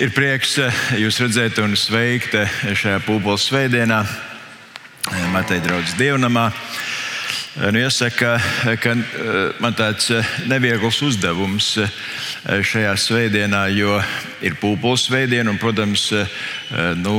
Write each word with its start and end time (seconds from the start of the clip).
Ir 0.00 0.14
prieks 0.16 0.54
jūs 0.96 1.18
redzēt 1.20 1.58
un 1.60 1.74
sveikt 1.76 2.32
šajā 2.64 3.02
pūpoles 3.04 3.42
svētdienā, 3.50 3.98
Mateja 5.28 5.60
draugs 5.66 5.92
dievnamā. 5.98 6.46
Nu, 7.60 7.82
jāsaka, 7.82 8.30
ka 8.80 8.94
man 9.60 9.76
tāds 9.76 10.08
neviegls 10.48 11.02
uzdevums 11.04 11.68
šajā 12.46 12.94
svētdienā, 12.96 13.66
jo 13.76 13.98
ir 14.40 14.56
pūpoles 14.62 15.04
svētdiena 15.10 15.52
un, 15.52 15.60
protams, 15.60 16.06
nu, 17.02 17.18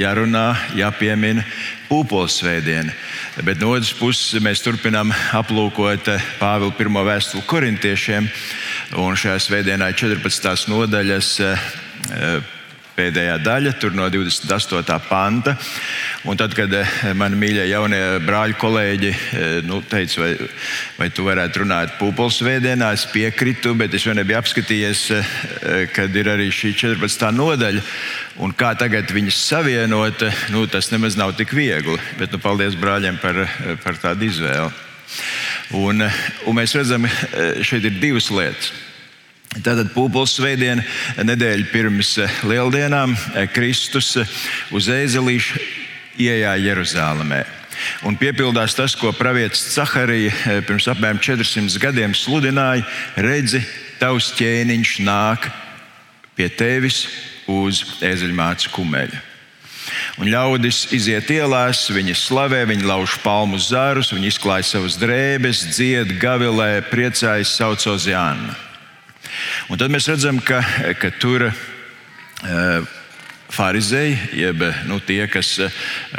jārunā, 0.00 0.46
jāpiemina 0.80 1.44
pūpoles 1.90 2.40
svētdiena. 2.40 2.96
Bet 3.44 3.60
no 3.60 3.74
otras 3.74 3.92
puses, 4.00 4.40
mēs 4.40 4.64
turpinām 4.64 5.12
aplūkot 5.36 6.08
Pāvila 6.40 6.72
pirmo 6.78 7.04
vēstuli 7.04 7.44
korintiešiem. 7.52 8.32
Un 8.94 9.16
šajā 9.18 9.40
svētdienā 9.42 9.90
ir 9.90 9.98
14. 9.98 10.68
nodaļas 10.70 11.32
pēdējā 12.96 13.36
daļa, 13.44 13.72
tur 13.80 13.94
no 13.96 14.06
28. 14.12 14.96
panta. 15.08 15.56
Un 16.26 16.38
tad, 16.38 16.54
kad 16.56 16.72
mani 17.18 17.38
mīļie 17.38 17.66
jaunie 17.68 18.00
brāļi, 18.24 18.56
kolēģi 18.60 19.10
nu, 19.68 19.82
teica, 19.86 20.22
vai, 20.22 20.30
vai 20.96 21.10
tu 21.14 21.26
varētu 21.26 21.62
runāt 21.62 21.98
pūpoles 22.00 22.40
svētdienā, 22.40 22.92
es 22.96 23.06
piekritu, 23.12 23.74
bet 23.78 23.94
es 23.94 24.06
vēl 24.06 24.18
nebiju 24.20 24.40
apskatījies, 24.40 25.04
kad 25.94 26.16
ir 26.16 26.32
arī 26.32 26.48
šī 26.54 26.72
14. 26.86 27.28
nodaļa. 27.36 27.84
Un 28.46 28.52
kā 28.56 28.74
tagad 28.78 29.12
viņas 29.12 29.44
savienot, 29.50 30.26
nu, 30.54 30.66
tas 30.70 30.90
nemaz 30.92 31.18
nav 31.18 31.36
tik 31.38 31.54
viegli. 31.56 32.00
Bet 32.20 32.34
nu, 32.34 32.42
paldies 32.42 32.78
brāļiem 32.80 33.20
par, 33.22 33.46
par 33.84 34.02
tādu 34.02 34.30
izvēli. 34.30 34.85
Un, 35.76 36.04
un 36.46 36.56
mēs 36.58 36.74
redzam, 36.76 37.06
šeit 37.66 37.86
ir 37.88 37.98
divas 38.02 38.30
lietas. 38.30 38.72
Tātad 39.56 39.88
pūpoles 39.94 40.34
svētdiena, 40.36 40.84
nedēļa 41.24 41.68
pirms 41.72 42.16
lieldienām, 42.44 43.14
Kristus 43.54 44.12
uz 44.74 44.88
ēzelīša 44.92 45.62
ienāca 46.20 46.56
Jeruzalemē. 46.60 47.44
Un 48.08 48.16
piepildās 48.16 48.74
tas, 48.76 48.94
ko 48.96 49.12
pravietis 49.16 49.66
Caharija 49.74 50.60
pirms 50.66 50.88
apmēram 50.92 51.20
400 51.20 51.80
gadiem 51.80 52.14
sludināja: 52.16 52.86
redzi, 53.20 53.62
tavs 54.00 54.32
ķēniņš 54.38 54.98
nāk 55.04 55.48
pie 56.36 56.48
tevis 56.52 57.04
uz 57.48 57.82
ēzeļmātes 58.04 58.72
kumeļa. 58.74 59.35
Un 60.16 60.30
ļaudis 60.32 60.86
iziet 60.96 61.28
ielās, 61.28 61.82
viņi 61.92 62.14
slavē, 62.16 62.62
viņi 62.70 62.86
lauž 62.88 63.18
palmu 63.20 63.58
zārus, 63.60 64.14
viņi 64.16 64.30
izklāj 64.32 64.64
savas 64.64 64.96
drēbes, 64.96 65.66
dzied, 65.76 66.14
gavilē, 66.22 66.80
priecājas, 66.88 67.52
sauc 67.52 67.84
uz 67.92 68.06
Jānu. 68.08 68.54
Un 69.68 69.76
tad 69.76 69.92
mēs 69.92 70.08
redzam, 70.08 70.40
ka, 70.40 70.62
ka 70.96 71.10
tur 71.20 71.50
uh, 71.50 72.94
Pharizēji, 73.52 74.16
jeb 74.40 74.64
nu, 74.88 74.98
tie, 75.04 75.20
kas 75.30 75.52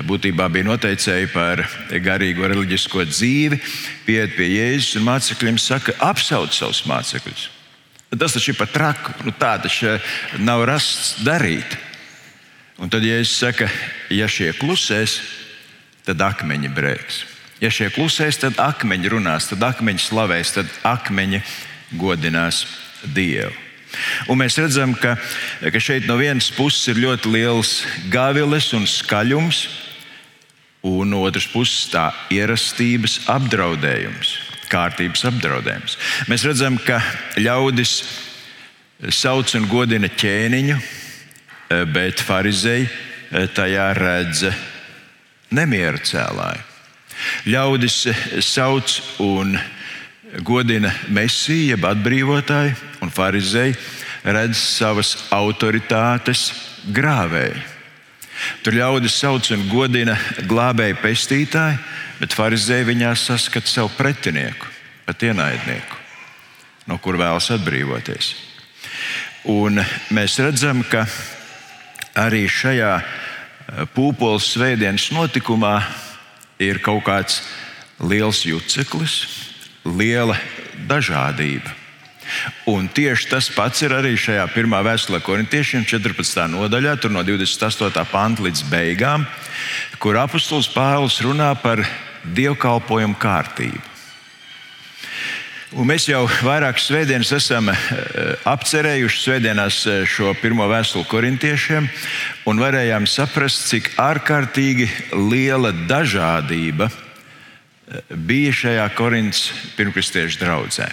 būtībā 0.06 0.46
bija 0.54 0.70
noteicēji 0.70 1.32
par 1.34 1.66
garīgo 2.06 2.48
reliģisko 2.48 3.04
dzīvi, 3.10 3.60
pieiet 4.06 4.38
pie 4.38 4.48
Jēzus 4.54 5.00
un 5.02 5.08
mācekļiem 5.10 5.58
saka, 5.62 5.98
apsauc 6.06 6.54
savus 6.54 6.86
mācekļus. 6.88 7.50
Tas 8.16 8.38
taču 8.38 8.54
ir 8.54 8.62
pat 8.62 8.72
traku. 8.72 9.18
Nu, 9.26 9.34
tā 9.36 9.58
taču 9.60 9.98
nav 10.40 10.64
rasts 10.70 11.18
darīt. 11.26 11.76
Un 12.78 12.92
tad, 12.94 13.06
ja 13.06 13.18
es 13.18 13.34
saku, 13.34 13.66
ja 14.14 14.28
šie 14.30 14.52
klusēs, 14.58 15.18
tad 16.06 16.22
akmeņi 16.22 16.70
brēks. 16.74 17.24
Ja 17.62 17.72
šie 17.74 17.90
klusēs, 17.94 18.38
tad 18.44 18.60
akmeņi 18.62 19.14
runās, 19.16 19.50
tad 19.50 19.64
akmeņi 19.66 20.04
slavēs, 20.04 20.54
tad 20.60 20.70
akmeņi 20.86 21.42
godinās 21.98 22.66
Dievu. 23.14 23.54
Un 24.28 24.42
mēs 24.42 24.58
redzam, 24.60 24.92
ka, 25.00 25.16
ka 25.62 25.80
šeit 25.82 26.06
no 26.10 26.18
vienas 26.20 26.50
puses 26.54 26.90
ir 26.92 27.00
ļoti 27.02 27.32
liels 27.32 27.72
gaviles 28.12 28.72
un 28.78 28.86
skaļums, 28.90 29.62
un 30.86 31.14
no 31.14 31.24
otras 31.26 31.48
puses 31.50 31.88
tā 31.94 32.10
ierastības 32.34 33.24
apdraudējums 33.32 34.36
kārtības 34.72 35.26
apdraudējums. 35.30 35.98
Mēs 36.32 36.46
redzam, 36.48 36.78
ka 36.84 37.00
ļaudis 37.40 38.02
sauc 39.14 39.54
un 39.58 39.68
godina 39.72 40.10
ķēniņu, 40.12 40.78
bet 41.70 42.22
farizēji 42.24 42.88
tajā 43.56 43.88
redz 43.98 44.46
nemieru 45.52 46.00
cēlāju. 46.04 46.64
Ļaudis 47.50 47.98
sauc 48.46 48.94
un 49.24 49.58
godina 50.46 50.92
mesiju, 51.10 51.74
jeb 51.74 51.86
atbrīvotāju, 51.88 52.76
un 53.02 53.12
farizēji 53.14 53.78
redz 54.28 54.60
savas 54.60 55.16
autoritātes 55.34 56.52
grāvēju. 56.94 57.64
Tur 58.62 58.76
ļaudis 58.78 59.16
sauc 59.18 59.50
un 59.56 59.64
godina 59.72 60.18
glābēju 60.50 61.00
pestītāju, 61.02 61.80
bet 62.20 62.36
farizēji 62.38 62.92
viņā 62.92 63.14
saskata 63.18 63.70
savu 63.70 63.90
pretinieku, 63.98 64.70
pat 65.08 65.26
ienaidnieku, 65.26 65.98
no 66.90 67.00
kur 67.02 67.18
vēlas 67.18 67.50
atbrīvoties. 67.56 68.36
Un 69.50 69.80
mēs 70.14 70.38
redzam, 70.44 70.84
ka 70.86 71.06
arī 72.18 72.48
šajā 72.50 72.94
eh, 72.98 73.86
pūpoles 73.94 74.52
svētdienas 74.56 75.12
notikumā 75.14 75.80
ir 76.60 76.82
kaut 76.82 77.06
kāds 77.06 77.42
liels 78.02 78.44
juceklis, 78.46 79.26
liela 79.86 80.38
dažādība. 80.90 81.74
Un 82.68 82.90
tieši 82.92 83.30
tas 83.32 83.48
pats 83.56 83.82
ir 83.86 83.94
arī 83.96 84.18
šajā 84.20 84.44
pirmā 84.52 84.82
vēstulē 84.84 85.22
korintiešiem, 85.24 85.86
14. 85.88 86.44
nodaļā, 86.52 86.98
no 87.14 87.24
28. 87.24 88.04
panta 88.12 88.44
līdz 88.44 88.66
beigām, 88.68 89.24
kur 90.02 90.20
apustulis 90.20 90.68
Pāvils 90.74 91.22
runā 91.24 91.54
par 91.62 91.86
dievkalpojumu 92.36 93.16
kārtību. 93.22 93.97
Un 95.76 95.84
mēs 95.84 96.06
jau 96.08 96.22
vairākas 96.48 96.86
svētdienas 96.88 97.34
esam 97.36 97.68
eh, 97.74 97.80
apcerējuši 98.48 99.18
svētdienās 99.20 99.80
eh, 99.92 100.06
šo 100.08 100.32
pirmo 100.40 100.64
vēstuli 100.72 101.04
korintiešiem 101.12 101.90
un 102.48 102.62
varējām 102.64 103.04
saprast, 103.12 103.66
cik 103.68 103.90
ārkārtīgi 104.00 104.88
liela 105.28 105.74
dažādība 105.90 106.88
eh, 106.88 108.16
bija 108.16 108.54
šajā 108.62 108.86
Korintas 108.96 109.50
pirmkristiešu 109.76 110.40
draudzē. 110.46 110.88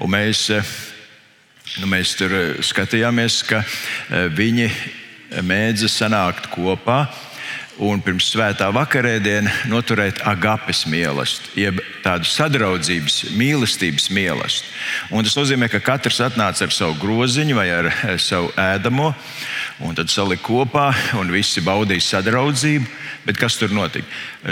Un 0.00 0.14
mēs, 0.14 0.46
nu, 1.76 1.90
mēs 1.92 2.14
tur 2.16 2.32
skatījāmies, 2.64 3.42
ka 3.50 3.60
viņi 4.32 4.70
mēdza 5.44 5.92
sanākt 5.92 6.48
kopā 6.54 7.02
un 7.80 8.00
pirms 8.04 8.28
svētā 8.32 8.68
vakarēdienā 8.74 9.68
noturēt 9.70 10.20
agapes 10.28 10.84
mīlestību, 10.90 11.52
jeb 11.56 11.80
tādu 12.04 12.28
sadraudzības, 12.28 13.18
mīlestības 13.38 14.08
mīlestību. 14.12 14.72
Un 15.16 15.26
tas 15.26 15.36
nozīmē, 15.38 15.70
ka 15.72 15.80
katrs 15.84 16.20
atnāca 16.24 16.66
ar 16.66 16.74
savu 16.74 16.98
groziņu 17.00 17.56
vai 17.56 17.68
ar 17.72 17.88
eh, 17.92 18.16
savu 18.20 18.52
ēdamo, 18.60 19.12
un 19.86 19.96
tad 19.98 20.12
salika 20.12 20.44
kopā, 20.46 20.90
un 21.20 21.32
visi 21.32 21.64
baudīja 21.64 22.08
sadraudzību. 22.10 22.98
Bet 23.26 23.38
kas 23.38 23.56
tur 23.56 23.70
notika? 23.70 24.08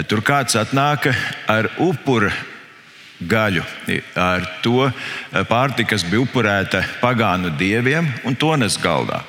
Tur 0.07 0.23
kāds 0.23 0.55
atnāka 0.55 1.11
ar 1.51 1.67
upuru 1.83 2.31
gaļu, 3.21 3.65
ar 4.17 4.47
to 4.63 4.87
pārtiku, 5.49 5.91
kas 5.93 6.07
bija 6.07 6.23
upurēta 6.23 6.81
pagānu 7.03 7.51
dieviem, 7.59 8.07
un 8.25 8.39
to 8.39 8.55
nes 8.57 8.79
galdā 8.81 9.21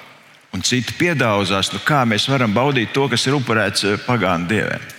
un 0.52 0.64
citi 0.64 0.94
piedāvās, 0.98 1.72
nu, 1.72 1.80
kā 1.84 2.02
mēs 2.08 2.28
varam 2.30 2.52
baudīt 2.54 2.92
to, 2.94 3.08
kas 3.10 3.26
ir 3.26 3.38
upurēts 3.38 3.86
eh, 3.88 4.00
pagānu 4.06 4.48
dieviem. 4.50 4.90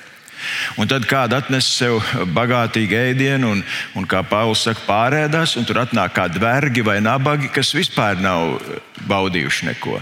Un 0.76 0.90
tad 0.92 1.06
kāda 1.08 1.40
atnes 1.40 1.70
sev 1.72 2.02
bagātīgu 2.36 2.98
ēdienu, 3.00 3.54
un, 3.56 3.62
un 3.96 4.08
kā 4.10 4.26
Pāvils 4.28 4.66
saka, 4.68 4.84
pārēdās, 4.88 5.56
un 5.60 5.68
tur 5.68 5.80
atnāk 5.86 6.18
kādi 6.18 6.42
vergi 6.44 6.84
vai 6.84 6.98
nabagi, 7.04 7.52
kas 7.54 7.72
vispār 7.76 8.20
nav 8.24 8.58
eh, 8.58 8.82
baudījuši 9.10 9.70
neko. 9.72 10.00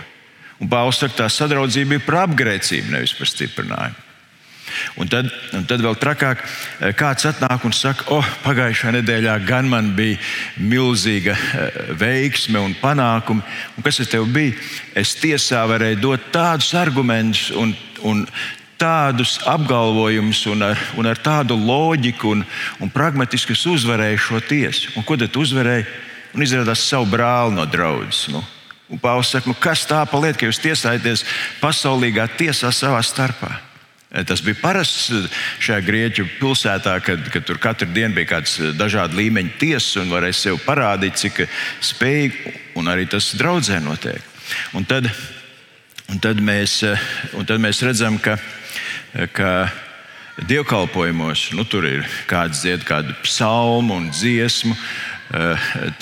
Un 0.62 0.70
Pāvils 0.72 1.02
saka, 1.02 1.24
tā 1.24 1.30
sadraudzība 1.30 2.00
ir 2.00 2.08
par 2.08 2.24
apgrēcību, 2.24 2.96
nevis 2.96 3.14
par 3.18 3.30
stiprinājumu. 3.30 4.08
Un 5.00 5.10
tad, 5.12 5.30
un 5.56 5.66
tad 5.70 5.84
vēl 5.84 5.98
trakāk, 6.00 6.44
eh, 6.80 6.94
kāds 6.98 7.28
atnāk 7.30 7.66
un 7.68 7.76
saka, 7.76 8.08
oh, 8.14 8.32
pagājušā 8.46 8.96
nedēļā 8.98 9.36
gan 9.48 9.70
man 9.70 9.92
bija 9.96 10.20
milzīga 10.58 11.36
eh, 11.36 11.82
veiksme 11.98 12.60
un 12.60 12.76
panākumi. 12.82 13.44
Un 13.78 13.86
kas 13.86 14.02
tas 14.04 14.28
bija? 14.28 14.58
Es 14.96 15.16
tiesā 15.20 15.64
varēju 15.70 16.02
dot 16.02 16.32
tādus 16.34 16.74
argumentus 16.78 17.50
un, 17.56 17.76
un 18.04 18.26
tādus 18.82 19.38
apgalvojumus 19.46 20.46
un 20.50 20.66
ar, 20.72 20.80
un 20.98 21.10
ar 21.10 21.20
tādu 21.22 21.58
loģiku 21.58 22.34
un, 22.36 22.46
un 22.82 22.90
pragmatiski 22.90 23.54
uzvarēju 23.54 24.18
šo 24.18 24.42
tiesu. 24.42 24.96
Un 24.98 25.06
ko 25.06 25.18
tad 25.20 25.38
uzvarēji? 25.38 25.86
Un 26.32 26.46
izrādās 26.46 26.86
savu 26.88 27.10
brāli 27.12 27.58
no 27.58 27.66
draudzes. 27.68 28.30
Nu. 28.32 28.40
Pāvils 29.00 29.32
saka, 29.32 29.48
nu 29.48 29.56
kas 29.56 29.84
tā 29.88 30.02
paliek, 30.08 30.36
ka 30.36 30.48
jūs 30.48 30.60
tiesājaties 30.64 31.26
pasaulīgā 31.62 32.28
tiesā 32.40 32.72
savā 32.76 33.00
starpā? 33.04 33.52
Tas 34.12 34.42
bija 34.44 34.58
parasts 34.60 35.06
šajā 35.64 35.84
grieķu 35.88 36.26
pilsētā, 36.36 36.98
kad, 37.00 37.22
kad 37.32 37.46
tur 37.48 37.60
katru 37.64 37.88
dienu 37.96 38.18
bija 38.18 38.34
kāds 38.34 38.58
dažādu 38.76 39.16
līmeņu 39.22 39.54
tiesas 39.62 40.02
un 40.02 40.12
varēja 40.12 40.36
sev 40.36 40.60
parādīt, 40.66 41.16
cik 41.22 41.46
spējīgi 41.94 42.52
un 42.82 42.92
arī 42.92 43.06
tas 43.08 43.30
draudzē 43.40 43.80
notiek. 43.80 44.20
Un 44.76 44.84
tad, 44.84 45.08
un 46.12 46.20
tad, 46.20 46.44
mēs, 46.44 46.82
un 47.40 47.48
tad 47.48 47.64
mēs 47.64 47.80
redzam, 47.88 48.20
ka, 48.20 48.36
ka 49.32 49.54
dievkalpojumos 50.44 51.48
nu, 51.56 51.64
tur 51.64 51.88
ir 51.88 52.04
kāds 52.28 52.66
dzied 52.66 52.84
kādu 52.88 53.16
psalmu 53.24 53.96
un 53.96 54.12
dziesmu, 54.12 54.76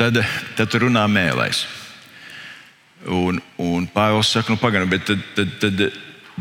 tad, 0.02 0.24
tad 0.58 0.82
runā 0.82 1.06
mēlēs. 1.06 1.68
Un, 3.06 3.38
un 3.62 3.86
Pāvils 3.94 4.34
saka, 4.34 4.50
nu, 4.50 4.58
pagaidi, 4.58 4.90
bet 4.98 5.06
tad, 5.08 5.22
tad, 5.38 5.60
tad 5.62 5.90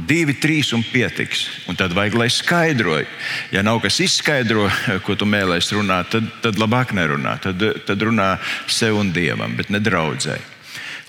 divi, 0.06 0.34
trīs 0.38 0.72
un 0.76 0.84
pietiks. 0.86 1.46
Un 1.70 1.78
tad 1.78 1.94
vajag, 1.96 2.16
lai 2.20 2.28
skaidroju. 2.32 3.06
Ja 3.54 3.64
nav 3.66 3.80
kas 3.84 3.98
izskaidro, 4.04 4.68
ko 5.06 5.16
tu 5.18 5.28
mēlēsi 5.28 5.78
runāt, 5.78 6.12
tad, 6.14 6.28
tad 6.44 6.60
labāk 6.60 6.94
nerunā. 6.96 7.38
Tad, 7.42 7.64
tad 7.88 8.04
runā 8.06 8.34
sev 8.70 9.00
un 9.00 9.12
dievam, 9.14 9.56
bet 9.58 9.72
ne 9.74 9.82
draudzēji. 9.82 10.44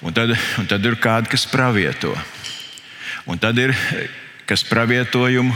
Un 0.08 0.16
tad, 0.16 0.32
un 0.62 0.70
tad 0.70 0.86
ir 0.88 0.96
kādi, 1.02 1.32
kas 1.34 1.44
pravieto. 1.52 2.14
Un 3.30 3.40
tad 3.42 3.60
ir 3.60 3.76
kas 4.50 4.64
pravietojumu 4.66 5.54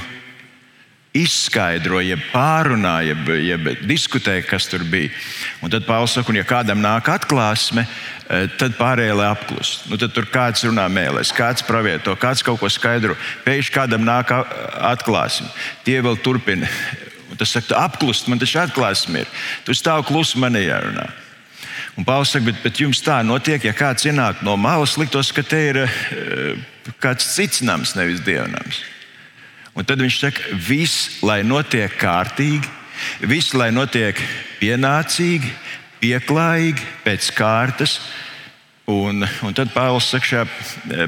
izskaidro, 1.13 2.00
jeb 2.01 2.21
pārunā, 2.33 2.95
jeb, 3.06 3.30
jeb 3.45 3.69
diskutē, 3.86 4.39
kas 4.45 4.65
tur 4.69 4.81
bija. 4.89 5.12
Un 5.62 5.71
tad 5.74 5.86
Pāvils 5.86 6.15
saka, 6.18 6.33
un 6.33 6.39
ja 6.39 6.45
kādam 6.48 6.81
nāk 6.81 7.10
atklāsme, 7.13 7.86
eh, 7.86 8.48
tad 8.57 8.74
pārējie 8.80 9.15
lai 9.19 9.30
apklust. 9.30 9.86
Nu, 9.92 9.98
tad 10.01 10.15
tur 10.15 10.25
kāds 10.25 10.65
runā 10.65 10.88
mēlēs, 10.89 11.33
kāds 11.38 11.65
pravieto, 11.65 12.15
kāds 12.18 12.44
kaut 12.44 12.60
ko 12.60 12.69
skaidro. 12.69 13.15
Pēkšņi 13.45 13.75
kādam 13.75 14.06
nāk 14.07 14.33
atklāsme. 14.33 15.50
Tie 15.86 16.00
vēl 16.01 16.18
turpina. 16.18 16.69
Un 17.30 17.38
tas 17.38 17.50
saka, 17.50 17.77
apklust, 17.86 18.27
man 18.27 18.42
taču 18.42 18.60
atklāsme 18.62 19.21
ir. 19.21 19.30
Tu 19.65 19.74
stāv 19.77 20.06
klusi, 20.10 20.39
man 20.42 20.57
jārunā. 20.57 21.12
Un 21.98 22.06
Pāvils 22.06 22.33
saka, 22.33 22.50
bet, 22.50 22.63
bet 22.65 22.81
jums 22.81 23.01
tā 23.06 23.19
notiek, 23.25 23.62
ja 23.62 23.74
kāds 23.74 24.10
ienāk 24.10 24.42
no 24.42 24.57
malas, 24.57 24.98
liktos, 24.98 25.30
ka 25.31 25.45
te 25.45 25.62
ir 25.69 25.83
uh, 25.86 26.57
kāds 27.01 27.36
cits 27.36 27.62
nams, 27.62 27.94
nevis 27.94 28.21
dievnams. 28.25 28.81
Un 29.74 29.86
tad 29.90 30.02
viņš 30.04 30.18
saka, 30.22 30.58
viss, 30.68 31.22
lai 31.25 31.42
notiek 31.46 31.94
kārtīgi, 31.98 32.68
viss, 33.25 33.56
lai 33.58 33.72
notiek 33.74 34.20
pienācīgi, 34.60 35.50
pieklājīgi, 36.04 36.90
pēc 37.06 37.31
kārtas. 37.38 37.98
Un, 38.92 39.24
un 39.24 39.56
tad 39.56 39.72
Pāvils 39.74 40.10
saka, 40.12 40.28
šajā 40.28 40.44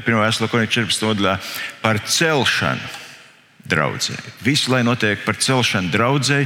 1. 0.00 0.18
vēstulē, 0.22 0.64
14. 0.64 1.04
nodaļā, 1.04 1.36
par 1.82 2.00
celšanu 2.00 2.94
draudzē. 3.68 4.16
Viss, 4.46 4.70
lai 4.72 4.82
notiek 4.86 5.22
par 5.26 5.38
celšanu 5.38 5.92
draudzē 5.92 6.42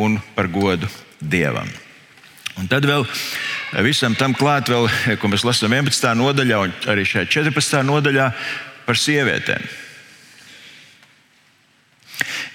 un 0.00 0.18
par 0.34 0.48
godu 0.50 0.88
dievam. 1.20 1.68
Un 2.58 2.66
tad 2.68 2.84
vēl 2.88 3.06
visam 3.86 4.16
tam 4.18 4.34
klāt, 4.36 4.70
vēl, 4.72 4.88
ko 5.20 5.30
mēs 5.30 5.46
lasām 5.46 5.72
11. 5.76 6.10
nodaļā 6.18 6.64
un 6.64 6.74
arī 6.90 7.06
šajā 7.08 7.28
14. 7.30 7.84
nodaļā 7.86 8.26
par 8.88 8.98
sievietēm. 8.98 9.62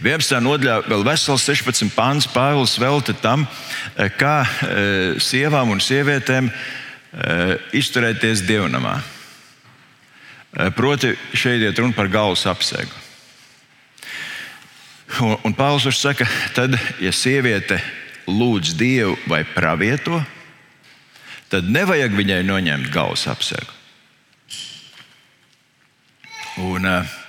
11. 0.03 0.41
nodaļā 0.43 0.81
vēl 0.89 1.05
vesels 1.07 1.45
16 1.47 1.93
pāns 1.95 2.27
Pāvils 2.27 2.75
velta 2.81 3.13
tam, 3.15 3.45
eh, 3.95 4.09
kā 4.11 4.43
eh, 4.43 5.15
sievām 5.23 5.71
un 5.71 5.79
sievietēm 5.79 6.49
eh, 6.51 7.55
izturēties 7.71 8.43
dievnamā. 8.47 8.99
Proti, 10.75 11.09
šeit 11.35 11.59
ir 11.59 11.73
runa 11.75 11.91
par 11.91 12.07
galvas 12.07 12.45
apsegu. 12.47 12.91
Un, 15.19 15.35
un 15.43 15.55
Pāvils 15.55 15.99
saka, 15.99 16.27
tad, 16.55 16.77
ja 17.03 17.11
sieviete 17.11 17.81
lūdz 18.27 18.71
Dievu 18.79 19.17
vai 19.27 19.43
pravieto, 19.43 20.21
tad 21.51 21.67
nevajag 21.67 22.15
viņai 22.15 22.39
noņemt 22.47 22.87
galvas 22.91 23.27
apsegu. 23.27 23.67
Un, 26.63 26.87
uh, 26.87 27.19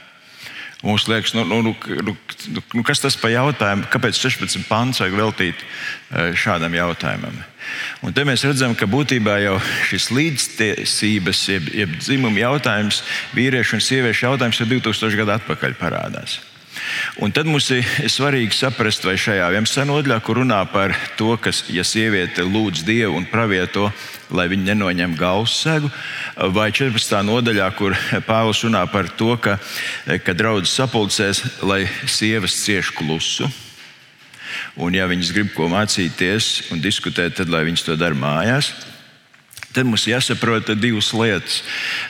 Mums 0.85 1.07
liekas, 1.09 1.33
nu, 1.33 1.45
nu, 1.45 1.63
nu, 1.63 1.77
nu, 2.05 2.17
nu, 2.73 2.83
kas 2.85 3.01
tas 3.01 3.17
par 3.17 3.33
jautājumu, 3.33 3.87
kāpēc 3.93 4.19
16 4.21 4.67
pants 4.69 5.01
vajag 5.01 5.15
veltīt 5.17 5.63
e, 5.63 6.27
šādam 6.37 6.77
jautājumam. 6.77 7.39
Un 8.05 8.13
te 8.15 8.27
mēs 8.29 8.45
redzam, 8.45 8.75
ka 8.77 8.89
būtībā 8.91 9.39
jau 9.41 9.57
šis 9.89 10.11
līdztiesības, 10.13 11.41
jeb, 11.49 11.71
jeb 11.81 11.97
dzimuma 11.97 12.45
jautājums, 12.45 13.01
vīriešu 13.35 13.79
un 13.79 13.87
sieviešu 13.89 14.29
jautājums 14.29 14.61
jau 14.61 14.69
2000 14.69 15.19
gadu 15.23 15.35
atpakaļ 15.39 15.81
parādās. 15.81 16.39
Un 17.23 17.33
tad 17.33 17.49
mums 17.49 17.71
ir 17.73 17.87
svarīgi 18.13 18.53
saprast, 18.53 19.05
vai 19.07 19.17
šajā 19.21 19.49
11. 19.55 19.87
nodaļā, 19.89 20.19
kur 20.25 20.43
runā 20.43 20.61
par 20.69 20.95
to, 21.17 21.33
ka, 21.41 21.53
ja 21.73 21.85
sieviete 21.87 22.45
lūdz 22.45 22.85
Dievu 22.87 23.17
un 23.17 23.29
pravieto, 23.31 23.89
lai 24.31 24.49
viņa 24.53 24.73
nenoņem 24.73 25.15
galvas 25.19 25.55
segu, 25.63 25.91
vai 26.53 26.69
14. 26.75 27.21
nodaļā, 27.27 27.71
kur 27.79 27.97
Pāvils 28.27 28.65
runā 28.67 28.83
par 28.93 29.09
to, 29.17 29.33
ka, 29.41 29.57
ka 30.25 30.35
draudzes 30.37 30.75
sapulcēs, 30.77 31.43
lai 31.65 31.85
sievas 32.05 32.59
cieš 32.65 32.93
klusu. 32.97 33.49
Un, 34.77 34.95
ja 34.95 35.09
viņas 35.09 35.33
grib 35.33 35.55
ko 35.57 35.71
mācīties 35.73 36.69
un 36.75 36.83
diskutēt, 36.85 37.39
tad 37.39 37.51
lai 37.53 37.65
viņas 37.67 37.87
to 37.87 37.97
dara 37.99 38.17
mājās. 38.17 38.75
Tad 39.77 39.89
mums 39.89 40.07
jāsaprot 40.09 40.71
divas 40.81 41.11
lietas. 41.13 41.59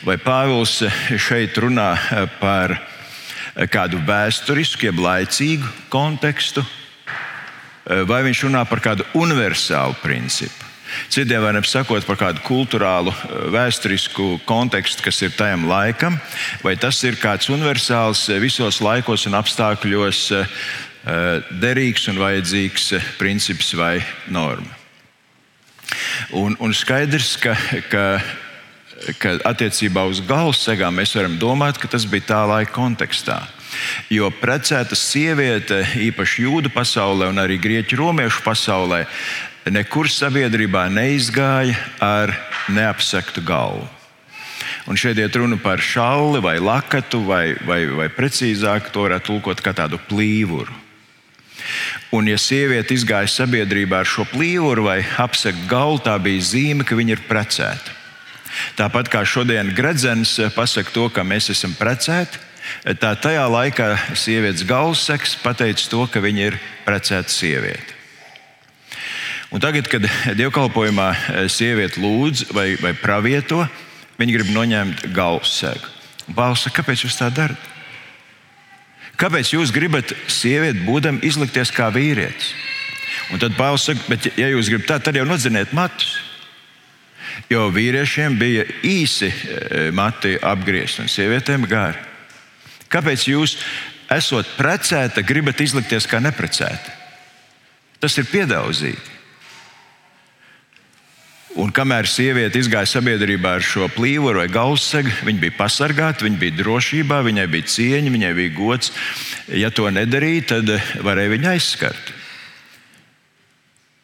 Vai 0.06 0.18
Pāvils 0.22 0.80
šeit 1.18 1.56
runā 1.58 1.94
par 2.40 2.76
kādu 3.64 4.00
vēsturisku, 4.04 4.84
jeb 4.90 5.00
laicīgu 5.00 5.68
kontekstu, 5.92 6.64
eh, 6.64 8.04
vai 8.04 8.22
viņš 8.22 8.44
runā 8.44 8.68
par 8.68 8.80
kādu 8.80 9.06
universālu 9.14 9.96
principu. 10.02 10.64
Citiem 11.10 11.42
vārdiem 11.42 11.64
sakot, 11.66 12.04
par 12.06 12.16
kādu 12.16 12.42
kultūrālu, 12.44 13.12
eh, 13.12 13.48
vēsturisku 13.50 14.40
kontekstu, 14.44 15.02
kas 15.02 15.22
ir 15.22 15.30
tajam 15.30 15.66
laikam, 15.66 16.20
vai 16.62 16.76
tas 16.76 17.02
ir 17.04 17.16
kāds 17.16 17.48
universāls 17.48 18.28
eh, 18.28 18.38
visos 18.38 18.80
laikos 18.80 19.26
un 19.26 19.32
apstākļos 19.32 20.32
derīgs 21.06 22.08
un 22.08 22.16
vajadzīgs 22.18 23.00
princips 23.16 23.72
vai 23.74 24.04
norma. 24.26 24.74
Un, 26.32 26.56
un 26.58 26.72
skaidrs, 26.74 27.36
ka, 27.38 27.54
ka 27.88 28.20
ka 29.20 29.36
attiecībā 29.46 30.06
uz 30.10 30.20
galvas 30.26 30.62
segām 30.66 30.96
mēs 30.98 31.14
varam 31.16 31.36
domāt, 31.38 31.78
ka 31.78 31.90
tas 31.90 32.06
bija 32.08 32.32
tā 32.32 32.42
laika 32.48 32.74
kontekstā. 32.74 33.40
Jo 34.10 34.30
precēta 34.32 34.96
sieviete, 34.96 35.82
īpaši 36.06 36.46
jūdu 36.46 36.72
pasaulē 36.74 37.28
un 37.30 37.42
arī 37.42 37.58
grieķu 37.60 37.98
romiešu 38.00 38.44
pasaulē, 38.46 39.04
nekur 39.70 40.08
sabiedrībā 40.10 40.86
neizgāja 40.92 41.76
ar 42.02 42.32
neapsektu 42.72 43.44
galvu. 43.46 43.86
Un 44.86 44.98
šeit 44.98 45.18
ir 45.18 45.34
runa 45.34 45.58
par 45.58 45.82
šalli 45.82 46.40
vai 46.42 46.58
lakatu, 46.62 47.25
vai, 47.26 47.56
vai, 47.66 47.84
vai 47.90 48.06
precīzāk 48.12 48.92
to 48.94 49.06
varētu 49.08 49.32
tulkot 49.32 49.62
kā 49.62 49.75
tādu 49.75 49.98
plīvuru. 50.08 50.70
Un, 52.14 52.28
ja 52.30 52.38
sieviete 52.38 52.94
izgāja 52.94 53.26
sabiedrībā 53.32 54.04
ar 54.04 54.08
šo 54.08 54.22
plīvuru 54.30 54.86
vai 54.86 55.00
apsektu 55.02 55.66
galvu, 55.70 56.04
tā 56.06 56.14
bija 56.22 56.44
zīme, 56.52 56.86
ka 56.86 56.94
viņa 56.98 57.16
ir 57.16 57.25
precēta. 57.26 57.96
Tāpat 58.78 59.10
kā 59.12 59.25
šodien 59.26 59.72
Gredzens 59.76 60.36
pasaka 60.54 60.92
to, 60.94 61.08
ka 61.12 61.25
mēs 61.26 61.50
esam 61.54 61.75
precēti, 61.76 62.40
tā 63.00 63.12
tajā 63.20 63.44
laikā 63.50 63.90
sievietes 64.18 64.66
galvaseks 64.66 65.36
pateica 65.42 65.90
to, 65.90 66.06
ka 66.10 66.22
viņa 66.25 66.48
ir 66.50 66.58
precēta 66.86 67.32
sieviete. 67.32 67.94
Un 69.54 69.62
tagad, 69.62 69.86
kad 69.88 70.02
dievkalpojumā 70.34 71.10
sieviete 71.52 72.02
lūdz 72.02 72.48
vai, 72.50 72.72
vai 72.82 72.92
pravieto, 72.98 73.62
viņa 74.18 74.34
grib 74.34 74.50
noņemt 74.52 75.06
galvasegu. 75.14 75.94
Pāvils 76.34 76.66
saka, 76.66 76.80
kāpēc 76.80 77.06
jūs 77.06 77.18
tā 77.18 77.30
darat? 77.30 77.72
Kāpēc 79.16 79.54
jūs 79.54 79.72
gribat 79.72 80.10
sievieti 80.28 80.82
būdam 80.84 81.22
izlikties 81.25 81.70
kā 81.72 81.88
vīrietis? 81.94 82.52
Un 83.32 83.40
tad 83.40 83.54
Pāvils 83.56 83.86
saka, 83.86 84.02
bet 84.10 84.26
ja 84.36 84.50
jūs 84.50 84.68
gribat 84.72 84.90
tā, 84.90 84.98
tad 85.06 85.16
jau 85.16 85.25
nodziniet 85.28 85.72
matus. 85.76 86.18
Jo 87.50 87.69
vīriešiem 87.71 88.38
bija 88.38 88.64
īsi 88.87 89.28
e, 89.31 89.88
mati 89.95 90.35
apgriezti 90.43 91.05
un 91.05 91.11
sievietēm 91.11 91.66
gari. 91.71 92.00
Kāpēc 92.90 93.26
jūs, 93.28 93.57
esot 94.12 94.57
precēta, 94.59 95.25
gribat 95.26 95.61
izlikties 95.62 96.09
kā 96.11 96.21
neprecēta? 96.23 96.95
Tas 98.02 98.16
ir 98.21 98.28
piedaudzīgi. 98.31 99.14
Un 101.57 101.71
kamēr 101.73 102.05
sieviete 102.05 102.61
izgāja 102.61 102.88
sabiedrībā 102.90 103.55
ar 103.57 103.64
šo 103.64 103.87
plīvuru 103.88 104.43
vai 104.43 104.49
galvasegu, 104.52 105.12
viņa 105.25 105.40
bija 105.40 105.55
pasargāta, 105.57 106.26
viņa 106.26 106.40
bija 106.43 106.57
drošībā, 106.59 107.23
viņai 107.25 107.47
bija 107.49 107.69
cieņa, 107.73 108.12
viņai 108.12 108.33
bija 108.37 108.52
gods. 108.59 108.93
Ja 109.49 109.71
to 109.73 109.88
nedarīja, 109.88 110.50
tad 110.52 110.75
varēja 111.07 111.33
viņu 111.33 111.50
aizskart. 111.55 112.12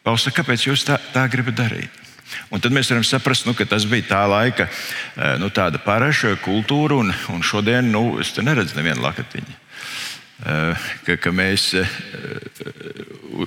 Pausa, 0.03 0.33
kāpēc 0.35 0.65
jūs 0.71 0.87
tā, 0.89 0.97
tā 1.13 1.27
gribat 1.31 1.61
darīt? 1.61 2.02
Un 2.53 2.61
tad 2.61 2.75
mēs 2.75 2.91
varam 2.93 3.05
saprast, 3.07 3.47
nu, 3.49 3.57
ka 3.57 3.65
tas 3.69 3.87
bija 3.89 4.11
tā 4.13 4.23
laika 4.29 4.69
eh, 4.69 5.39
nu, 5.41 5.49
paraša 5.85 6.37
kultūra, 6.45 7.01
un, 7.01 7.13
un 7.33 7.43
šodien 7.43 7.91
nu, 7.93 8.21
es 8.21 8.35
neredzu 8.37 8.77
nevienu 8.77 9.03
lakatiņu. 9.03 9.59
ka, 11.07 11.15
ka 11.23 11.31
mēs 11.31 11.69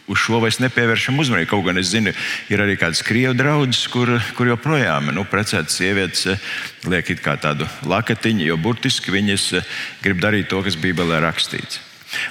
uz 0.07 0.19
šo 0.19 0.39
vairs 0.43 0.59
nepievēršam 0.63 1.17
uzmanību. 1.19 1.49
Kaut 1.49 1.65
gan 1.67 1.79
es 1.81 1.91
zinu, 1.93 2.13
ir 2.51 2.61
arī 2.63 2.77
kādas 2.79 3.03
krievu 3.05 3.35
draudzes, 3.37 3.85
kur, 3.91 4.15
kur 4.37 4.49
joprojām 4.53 5.11
nu, 5.15 5.25
precētas 5.29 5.77
sievietes 5.79 6.25
liek 6.87 7.11
tādu 7.25 7.67
lakatiņu, 7.89 8.47
jo 8.49 8.57
burtiski 8.61 9.13
viņas 9.15 9.49
grib 10.05 10.23
darīt 10.23 10.49
to, 10.51 10.61
kas 10.65 10.79
Bībelē 10.79 11.21
rakstīts. 11.25 11.81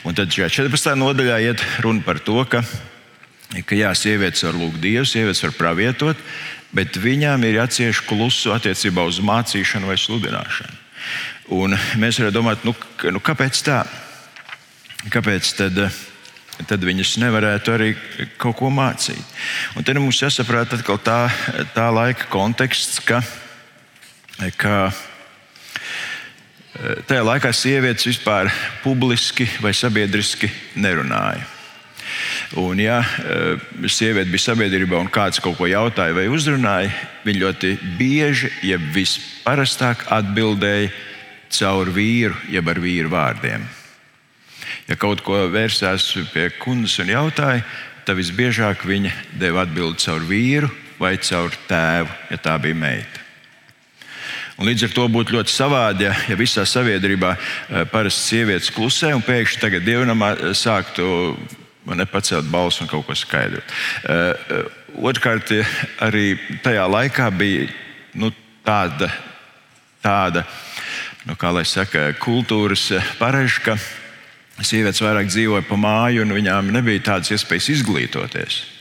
Un 0.09 0.16
tad 0.16 0.33
šajā 0.33 0.49
14. 0.64 0.95
nodaļā 0.97 1.40
iet 1.45 1.64
runa 1.85 2.04
par 2.07 2.21
to, 2.25 2.38
ka, 2.49 2.62
ka 3.69 3.76
jā, 3.76 3.93
sievietes 3.99 4.47
var 4.47 4.57
lūgt 4.57 4.81
Dievu, 4.81 5.04
sievietes 5.09 5.45
var 5.45 5.57
pravietot, 5.59 6.21
bet 6.75 6.99
viņām 6.99 7.45
ir 7.47 7.61
jācieš 7.61 8.02
klusu 8.09 8.52
attiecībā 8.54 9.04
uz 9.07 9.21
mācīšanu 9.25 9.90
vai 9.90 9.99
sludināšanu. 10.00 10.81
Un 11.54 11.76
mēs 12.00 12.19
varam 12.19 12.35
domāt, 12.35 12.64
nu, 12.64 12.75
nu, 13.12 13.21
kāpēc 13.23 13.61
tā? 13.66 13.85
Kāpēc 15.12 15.50
tad, 15.59 15.81
tad 16.64 16.85
viņas 16.88 17.16
nevarētu 17.21 17.75
arī 17.75 17.90
kaut 18.40 18.57
ko 18.59 18.71
mācīt? 18.73 19.35
Un 19.76 19.85
tad 19.85 20.00
mums 20.00 20.23
jāsaprot 20.23 20.73
tā, 21.04 21.19
tā 21.76 21.88
laika 21.93 22.31
konteksts, 22.33 23.02
ka, 23.04 23.21
ka 24.57 24.78
tajā 27.07 27.26
laikā 27.28 27.52
sievietes 27.54 28.09
vispār 28.09 28.50
publiski 28.83 29.47
vai 29.62 29.75
sabiedriski 29.76 30.50
nerunāja. 30.81 31.54
Un, 32.61 32.79
ja 32.79 33.01
sieviete 33.91 34.31
bija 34.31 34.45
sabiedrībā 34.51 34.99
un 35.01 35.11
kāds 35.13 35.41
kaut 35.43 35.57
ko 35.59 35.67
jautāja 35.71 36.15
vai 36.17 36.27
uzrunāja, 36.31 36.93
viņa 37.25 37.41
ļoti 37.41 37.73
bieži, 37.99 38.51
ja 38.69 38.79
visparastāk 38.95 40.05
atbildēja 40.15 40.93
caur 41.55 41.91
vīru, 41.95 42.37
jeb 42.53 42.69
ar 42.69 42.81
vīru 42.83 43.11
vārdiem. 43.13 43.65
Ja 44.89 44.97
kaut 45.01 45.23
ko 45.25 45.47
vērsās 45.53 46.11
pie 46.35 46.51
kundas 46.61 46.99
un 47.01 47.13
jautāja, 47.13 47.65
tad 48.05 48.19
visbiežāk 48.19 48.85
viņa 48.87 49.13
deva 49.41 49.65
atbildi 49.65 50.05
caur 50.05 50.25
vīru 50.29 50.71
vai 51.01 51.17
caur 51.19 51.55
tēvu, 51.69 52.11
ja 52.31 52.41
tā 52.41 52.59
bija 52.63 52.79
meita. 52.79 53.25
Un 54.55 54.69
līdz 54.69 54.87
ar 54.87 54.93
to 54.95 55.09
būtu 55.11 55.35
ļoti 55.35 55.51
savādi, 55.51 56.07
ja, 56.07 56.15
ja 56.31 56.37
visā 56.39 56.63
sabiedrībā 56.69 57.33
eh, 57.35 57.83
parasti 57.91 58.37
sievietes 58.37 58.71
klusē 58.75 59.11
un 59.17 59.25
pēkšņi 59.27 59.63
tagad 59.65 59.87
dievnamā 59.87 60.31
eh, 60.37 60.55
sāktu 61.85 61.97
nepacelt 61.97 62.50
balsi 62.50 62.83
un 62.83 62.88
kaut 62.88 63.07
ko 63.07 63.14
skaidrot. 63.14 63.64
Eh, 64.09 64.64
otrkārt, 64.97 65.53
arī 66.00 66.38
tajā 66.62 66.87
laikā 66.88 67.31
bija 67.37 67.69
nu, 68.14 68.33
tāda, 68.64 69.11
tāda 70.03 70.45
nu, 71.26 71.35
kā 71.37 71.53
lai 71.53 71.64
saka, 71.64 72.12
kultūras 72.19 72.93
pareža, 73.19 73.61
ka 73.64 73.79
sievietes 74.62 75.03
vairāk 75.03 75.29
dzīvoja 75.29 75.64
pa 75.69 75.76
māju 75.76 76.23
un 76.23 76.33
viņām 76.33 76.73
nebija 76.73 77.12
tādas 77.12 77.31
iespējas 77.31 77.71
izglītoties. 77.71 78.74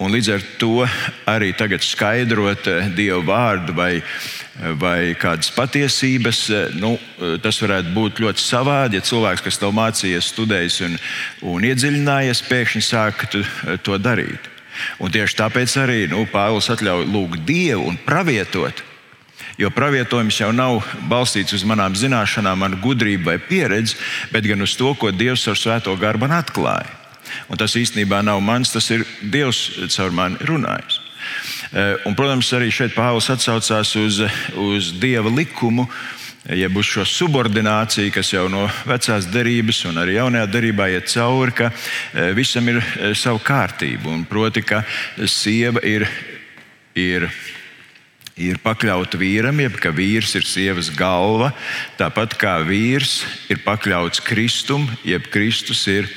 Un 0.00 0.10
līdz 0.10 0.28
ar 0.34 0.44
to 0.58 0.86
arī 1.30 1.52
tagad 1.54 1.84
skaidrot 1.84 2.66
eh, 2.70 2.88
Dieva 2.96 3.20
vārdu 3.26 3.74
vai, 3.76 4.02
vai 4.80 5.12
kādas 5.18 5.52
patiesības, 5.54 6.40
eh, 6.50 6.78
nu, 6.80 6.94
tas 7.44 7.60
varētu 7.62 7.92
būt 7.94 8.22
ļoti 8.24 8.42
savādi. 8.42 8.98
Ja 8.98 9.06
cilvēks, 9.06 9.44
kas 9.44 9.60
tev 9.60 9.74
mācījies, 9.76 10.30
studējis 10.32 10.80
un, 10.88 10.96
un 11.54 11.68
iedziļinājies, 11.68 12.46
pēkšņi 12.48 12.86
sāk 12.86 13.26
to 13.84 13.98
darīt. 13.98 14.50
Un 15.04 15.12
tieši 15.12 15.36
tāpēc 15.38 15.76
arī 15.82 16.00
nu, 16.10 16.24
Pāvils 16.32 16.70
atļauj 16.72 17.04
lūgt 17.12 17.44
Dievu 17.46 17.90
un 17.92 18.00
pravietot 18.06 18.82
Jo 19.60 19.70
pravietojums 19.70 20.38
jau 20.40 20.48
nav 20.54 20.80
balstīts 21.10 21.52
uz 21.56 21.64
manām 21.68 21.96
zināšanām, 21.98 22.64
manu 22.64 22.80
gudrību 22.82 23.28
vai 23.28 23.36
pieredzi, 23.38 23.98
bet 24.32 24.48
gan 24.48 24.64
uz 24.64 24.74
to, 24.78 24.94
ko 24.96 25.12
Dievs 25.12 25.44
ar 25.50 25.58
svēto 25.60 25.94
garu 26.00 26.22
man 26.24 26.34
atklāja. 26.38 27.01
Un 27.48 27.60
tas 27.60 27.76
īstenībā 27.78 28.22
nav 28.24 28.40
mans, 28.44 28.72
tas 28.72 28.90
ir 28.94 29.04
Dievs 29.22 29.70
caur 29.94 30.14
mani 30.14 30.40
runājis. 30.48 31.00
Eh, 31.72 31.94
un, 32.04 32.16
protams, 32.18 32.50
arī 32.56 32.68
šeit 32.74 32.92
Pāvils 32.96 33.30
atsaucās 33.32 33.94
uz, 33.96 34.18
uz 34.58 34.90
Dieva 35.00 35.30
likumu, 35.32 35.86
jeb 36.42 36.76
uz 36.76 36.88
šo 36.90 37.06
subordināciju, 37.06 38.12
kas 38.12 38.32
jau 38.34 38.48
no 38.50 38.66
vecās 38.88 39.28
derības 39.30 39.84
un 39.88 40.02
arī 40.02 40.18
jaunajā 40.18 40.50
derībā 40.50 40.90
iet 40.92 41.08
cauri, 41.12 41.54
ka 41.56 41.70
eh, 41.70 42.32
visam 42.36 42.68
ir 42.68 42.82
eh, 42.82 43.14
sava 43.16 43.40
kārtība. 43.40 44.10
Un 44.12 44.26
proti, 44.28 44.64
ka 44.66 44.84
sieva 45.24 45.82
ir. 45.86 46.08
ir 46.94 47.30
ir 48.42 48.56
pakļauta 48.64 49.18
vīram, 49.20 49.58
jeb 49.60 49.74
ka 49.78 49.90
vīrs 49.92 50.32
ir 50.38 50.46
sievas 50.48 50.88
galva, 50.96 51.50
tāpat 51.98 52.32
kā 52.40 52.54
vīrs 52.64 53.20
ir 53.52 53.60
pakļauts 53.60 54.22
Kristum, 54.24 54.86
jeb 55.04 55.28
Kristus 55.30 55.84
ir 55.92 56.08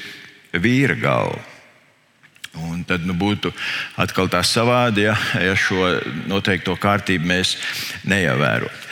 vīra 0.62 0.98
galva. 1.00 1.42
Un 2.56 2.86
tad 2.88 3.04
nu, 3.04 3.12
būtu 3.20 3.52
atkal 4.00 4.30
tā 4.32 4.40
savādi, 4.48 5.10
ja, 5.10 5.16
ja 5.44 5.58
šo 5.60 5.90
noteikto 6.32 6.78
kārtību 6.80 7.28
mēs 7.28 7.58
neievērotu. 8.08 8.88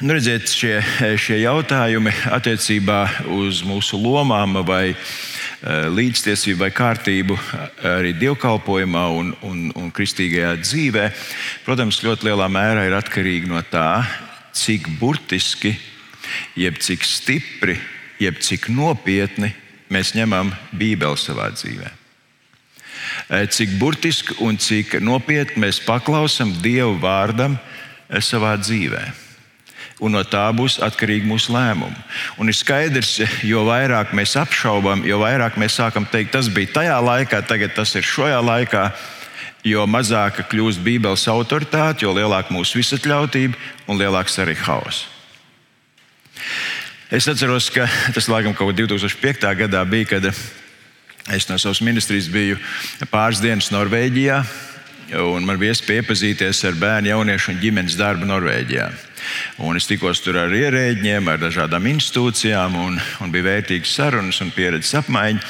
Nu, 0.00 0.14
redziet, 0.14 0.46
šie, 0.48 0.78
šie 1.20 1.40
jautājumi 1.42 2.12
attiecībā 2.32 3.00
uz 3.34 3.64
mūsu 3.66 3.98
lomām 4.00 4.62
vai 4.64 4.94
Eh, 5.60 5.90
līdztiesību 5.92 6.62
vai 6.62 6.70
kārtību 6.72 7.34
eh, 7.36 7.72
arī 7.84 8.14
dievkalpojumā 8.16 9.02
un, 9.12 9.34
un, 9.44 9.66
un 9.76 9.90
kristīgajā 9.92 10.54
dzīvē, 10.62 11.02
protams, 11.66 11.98
ļoti 12.00 12.30
lielā 12.30 12.46
mērā 12.48 12.86
ir 12.88 12.96
atkarīgi 12.96 13.50
no 13.50 13.60
tā, 13.68 14.00
cik 14.56 14.88
burtiski, 14.96 15.74
jeb 16.56 16.80
cik 16.80 17.04
stipri, 17.04 17.76
jeb 18.24 18.40
cik 18.40 18.70
nopietni 18.72 19.52
mēs 19.90 20.14
ņemam 20.16 20.52
Bībeli 20.72 21.18
savā 21.20 21.50
dzīvē. 21.54 21.90
Eh, 23.30 23.46
cik 23.50 23.78
burtiski 23.78 24.36
un 24.44 24.58
cik 24.58 25.00
nopietni 25.02 25.66
mēs 25.66 25.82
paklausām 25.84 26.54
Dievu 26.62 26.98
vārdam 27.02 27.58
savā 28.10 28.56
dzīvēm 28.58 29.26
un 30.00 30.16
no 30.16 30.22
tā 30.24 30.46
būs 30.56 30.78
atkarīgi 30.82 31.28
mūsu 31.28 31.52
lēmumi. 31.54 31.96
Un 32.40 32.50
ir 32.50 32.56
skaidrs, 32.56 33.18
jo 33.46 33.64
vairāk 33.68 34.14
mēs 34.16 34.34
apšaubām, 34.40 35.04
jo 35.06 35.20
vairāk 35.20 35.58
mēs 35.60 35.76
sākam 35.80 36.08
teikt, 36.08 36.32
tas 36.34 36.48
bija 36.52 36.72
tajā 36.80 36.98
laikā, 37.04 37.42
tagad 37.46 37.76
tas 37.76 37.94
ir 37.98 38.06
šajā 38.06 38.40
laikā, 38.40 38.88
jo 39.66 39.84
mazāka 39.86 40.46
kļūst 40.48 40.80
Bībeles 40.84 41.28
autoritāte, 41.28 42.06
jo 42.06 42.14
lielāka 42.16 42.54
mūsu 42.54 42.80
visatļautība 42.80 43.60
un 43.88 44.00
lielāks 44.00 44.40
arī 44.40 44.56
haoss. 44.64 45.19
Es 47.10 47.26
atceros, 47.26 47.72
ka 47.74 47.88
tas 48.14 48.28
laikam 48.30 48.52
kaut 48.54 48.70
kā 48.70 48.84
2005. 48.84 49.46
gadā 49.58 49.80
bija, 49.82 50.06
kad 50.12 50.28
es 51.34 51.48
no 51.50 51.56
savas 51.58 51.80
ministrijas 51.82 52.28
biju 52.30 52.58
pāris 53.10 53.40
dienas 53.42 53.72
Norvēģijā, 53.74 54.36
man 55.42 55.58
bija 55.58 55.74
iespēja 55.74 56.04
iepazīties 56.04 56.62
ar 56.70 56.78
bērnu, 56.78 57.10
jauniešu 57.10 57.50
un 57.50 57.58
ģimenes 57.64 57.98
darbu 57.98 58.28
Norvēģijā. 58.30 58.86
Un 59.66 59.80
es 59.80 59.90
tikos 59.90 60.22
tur 60.22 60.38
ar 60.38 60.54
ierēģiem, 60.54 61.26
ar 61.32 61.42
dažādām 61.42 61.90
institūcijām, 61.90 62.78
un, 62.78 63.02
un 63.18 63.34
bija 63.34 63.48
vērtīgas 63.48 63.96
sarunas 63.98 64.38
un 64.46 64.54
pieredzes 64.54 64.94
apmaiņa. 65.02 65.42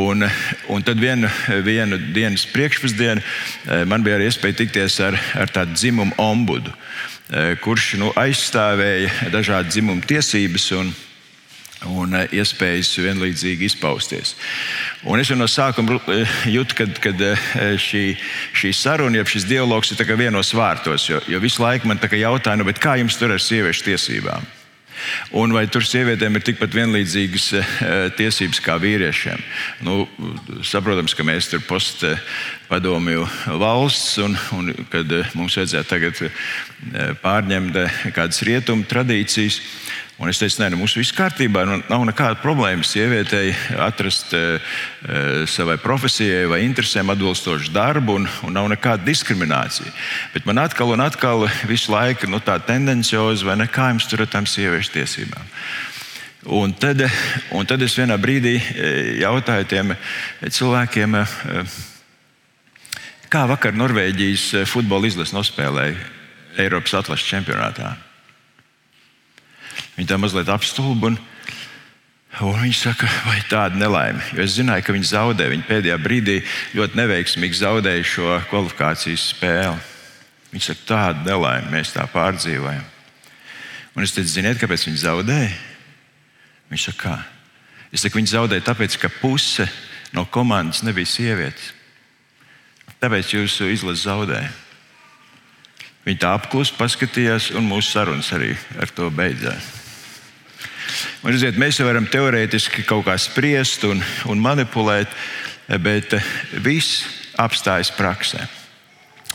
Un, 0.00 0.24
un 0.72 0.86
tad 0.86 1.00
vienu, 1.02 1.28
vienu 1.66 1.98
dienas 2.14 2.46
priekšpusdienu 2.54 3.20
eh, 3.20 3.84
man 3.84 4.00
bija 4.06 4.16
arī 4.16 4.30
iespēja 4.30 4.62
tikties 4.62 4.96
ar, 5.02 5.20
ar 5.34 5.50
tādu 5.52 5.76
dzimumu 5.76 6.16
ombudu, 6.22 6.72
kurš 7.62 7.92
nu, 8.00 8.10
aizstāvēja 8.18 9.30
dažādu 9.30 9.70
dzimumu 9.70 10.02
tiesības. 10.08 10.72
Un, 10.80 10.90
un 11.88 12.14
eh, 12.16 12.28
iespējas 12.40 12.92
vienlīdzīgi 13.00 13.68
izpausties. 13.70 14.34
Un 15.08 15.22
es 15.22 15.30
jau 15.30 15.38
no 15.38 15.48
sākuma 15.48 15.96
eh, 16.12 16.38
jūtu, 16.56 16.76
ka 16.76 16.88
kad 17.08 17.24
eh, 17.24 17.50
šī, 17.80 18.04
šī 18.56 18.72
saruna, 18.76 19.20
jeb 19.20 19.30
šis 19.32 19.48
dialogs 19.48 19.92
ir 19.94 20.00
vienos 20.18 20.52
vārtos, 20.56 21.08
jo, 21.08 21.20
jo 21.28 21.40
visu 21.40 21.64
laiku 21.64 21.88
man 21.88 22.00
jautā, 22.00 22.56
nu, 22.56 22.68
kā 22.80 22.98
jums 23.00 23.16
tur 23.20 23.32
ar 23.32 23.40
sieviešu 23.42 23.88
tiesībām? 23.90 24.59
Un 25.36 25.54
vai 25.54 25.66
tur 25.70 25.84
sievietēm 25.86 26.36
ir 26.38 26.44
tikpat 26.46 26.74
vienlīdzīgas 26.74 27.46
tiesības 28.18 28.62
kā 28.64 28.76
vīriešiem? 28.82 29.42
Nu, 29.86 30.04
saprotams, 30.66 31.14
ka 31.16 31.26
mēs 31.26 31.50
tur 31.52 31.62
postpadomju 31.68 33.26
valsts, 33.60 34.18
un, 34.24 34.36
un 34.56 34.72
kad 34.92 35.12
mums 35.38 35.58
vajadzētu 35.60 35.90
tagad 35.90 37.20
pārņemt 37.22 37.80
kādas 38.16 38.42
rietumu 38.46 38.88
tradīcijas. 38.90 39.60
Un 40.20 40.28
es 40.28 40.36
teicu, 40.36 40.58
nē, 40.60 40.66
nu, 40.68 40.76
mums 40.82 40.92
viss 40.98 41.14
kārtībā. 41.16 41.62
Nu, 41.64 41.78
nav 41.88 42.02
nekāda 42.04 42.36
problēma 42.42 42.84
sievietei 42.84 43.54
atrast 43.80 44.34
e, 44.36 44.42
savai 45.48 45.78
profesijai 45.80 46.42
vai 46.50 46.58
interesēm 46.66 47.08
atbilstošu 47.14 47.72
darbu, 47.72 48.18
un, 48.20 48.26
un 48.44 48.52
nav 48.52 48.68
nekāda 48.68 49.06
diskriminācija. 49.06 49.88
Bet 50.34 50.44
man 50.44 50.60
atkal 50.60 50.92
un 50.92 51.00
atkal 51.00 51.46
visu 51.70 51.94
laiku 51.94 52.28
nu, 52.28 52.42
tā 52.44 52.58
tendenciozi, 52.60 53.48
vai 53.48 53.56
ne, 53.62 53.68
kā 53.72 53.88
jums 53.94 54.10
tur 54.10 54.26
ar 54.26 54.28
tām 54.34 54.44
sieviešu 54.44 54.92
tiesībām. 54.98 55.48
Un 56.60 56.76
tad, 56.76 57.00
un 57.56 57.64
tad 57.68 57.80
es 57.88 57.96
vienā 57.96 58.20
brīdī 58.20 58.58
e, 58.60 58.92
jautāju 59.22 59.70
tiem 59.72 59.96
cilvēkiem, 60.44 61.16
kā 63.32 63.48
vakar 63.48 63.72
Norvēģijas 63.72 64.68
futbola 64.68 65.08
izlase 65.08 65.38
nospēlēja 65.38 65.96
Eiropas 66.60 67.00
atlases 67.00 67.28
čempionātā. 67.32 67.96
Viņi 70.00 70.08
tā 70.08 70.16
mazliet 70.16 70.48
apstulba. 70.48 71.12
Un, 71.12 71.20
Un 72.38 72.60
viņš 72.62 72.78
saka, 72.78 73.08
vai 73.26 73.40
tāda 73.50 73.74
nelaime? 73.76 74.22
Jo 74.32 74.44
es 74.44 74.54
zināju, 74.54 74.84
ka 74.86 74.94
viņi 74.94 75.08
zaudē. 75.10 75.48
Viņi 75.50 75.66
pēdējā 75.66 75.96
brīdī 76.00 76.36
ļoti 76.78 76.96
neveiksmīgi 77.00 77.58
zaudēja 77.58 78.06
šo 78.06 78.36
kvalifikācijas 78.48 79.24
spēli. 79.34 79.82
Viņš 80.54 80.68
saka, 80.70 80.86
tāda 80.86 81.26
nelaime 81.26 81.72
mēs 81.74 81.90
tā 81.96 82.06
pārdzīvojam. 82.10 82.86
Un 83.98 84.06
es 84.06 84.14
teicu, 84.14 84.30
ziniet, 84.30 84.60
kāpēc 84.62 84.86
viņi 84.86 85.02
zaudēja? 85.02 85.50
Viņš 86.70 86.86
saka, 86.92 87.02
kā? 87.02 87.16
Es 87.90 88.06
saku, 88.06 88.20
viņi 88.20 88.32
zaudēja 88.36 88.66
tāpēc, 88.70 88.96
ka 89.02 89.10
puse 89.18 89.66
no 90.14 90.24
komandas 90.30 90.84
nebija 90.86 91.10
sievietes. 91.10 91.74
Tāpēc 93.02 93.34
jūsu 93.34 93.72
izlase 93.74 94.06
zaudēja. 94.06 94.54
Viņi 96.06 96.22
tā 96.22 96.32
apklusi 96.38 96.78
paskatījās, 96.78 97.50
un 97.58 97.66
mūsu 97.68 97.90
sarunas 97.90 98.30
arī 98.36 98.54
ar 98.80 98.94
to 98.94 99.10
beidzās. 99.12 99.79
Un, 101.22 101.32
redziet, 101.32 101.58
mēs 101.60 101.80
jau 101.80 101.86
varam 101.88 102.06
teorētiski 102.08 102.84
kaut 102.88 103.06
kā 103.08 103.16
spriest 103.20 103.84
un, 103.88 104.00
un 104.30 104.40
manipulēt, 104.42 105.12
bet 105.78 106.16
eh, 106.16 106.30
viss 106.64 107.04
apstājas 107.40 107.92
praksē. 107.94 108.46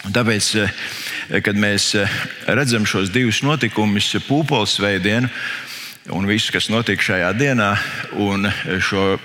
Un 0.05 0.13
tāpēc, 0.13 0.49
eh, 0.61 0.73
kad 1.45 1.57
mēs 1.57 1.93
eh, 1.99 2.17
redzam 2.47 2.87
šos 2.89 3.13
divus 3.13 3.43
notikumus, 3.45 4.11
pūpoles 4.27 4.75
veidienu 4.81 5.29
un 6.13 6.27
visu, 6.29 6.51
kas 6.53 6.69
notiek 6.69 7.01
šajā 7.01 7.31
dienā, 7.37 7.71
un 8.21 8.45
šo 8.83 9.15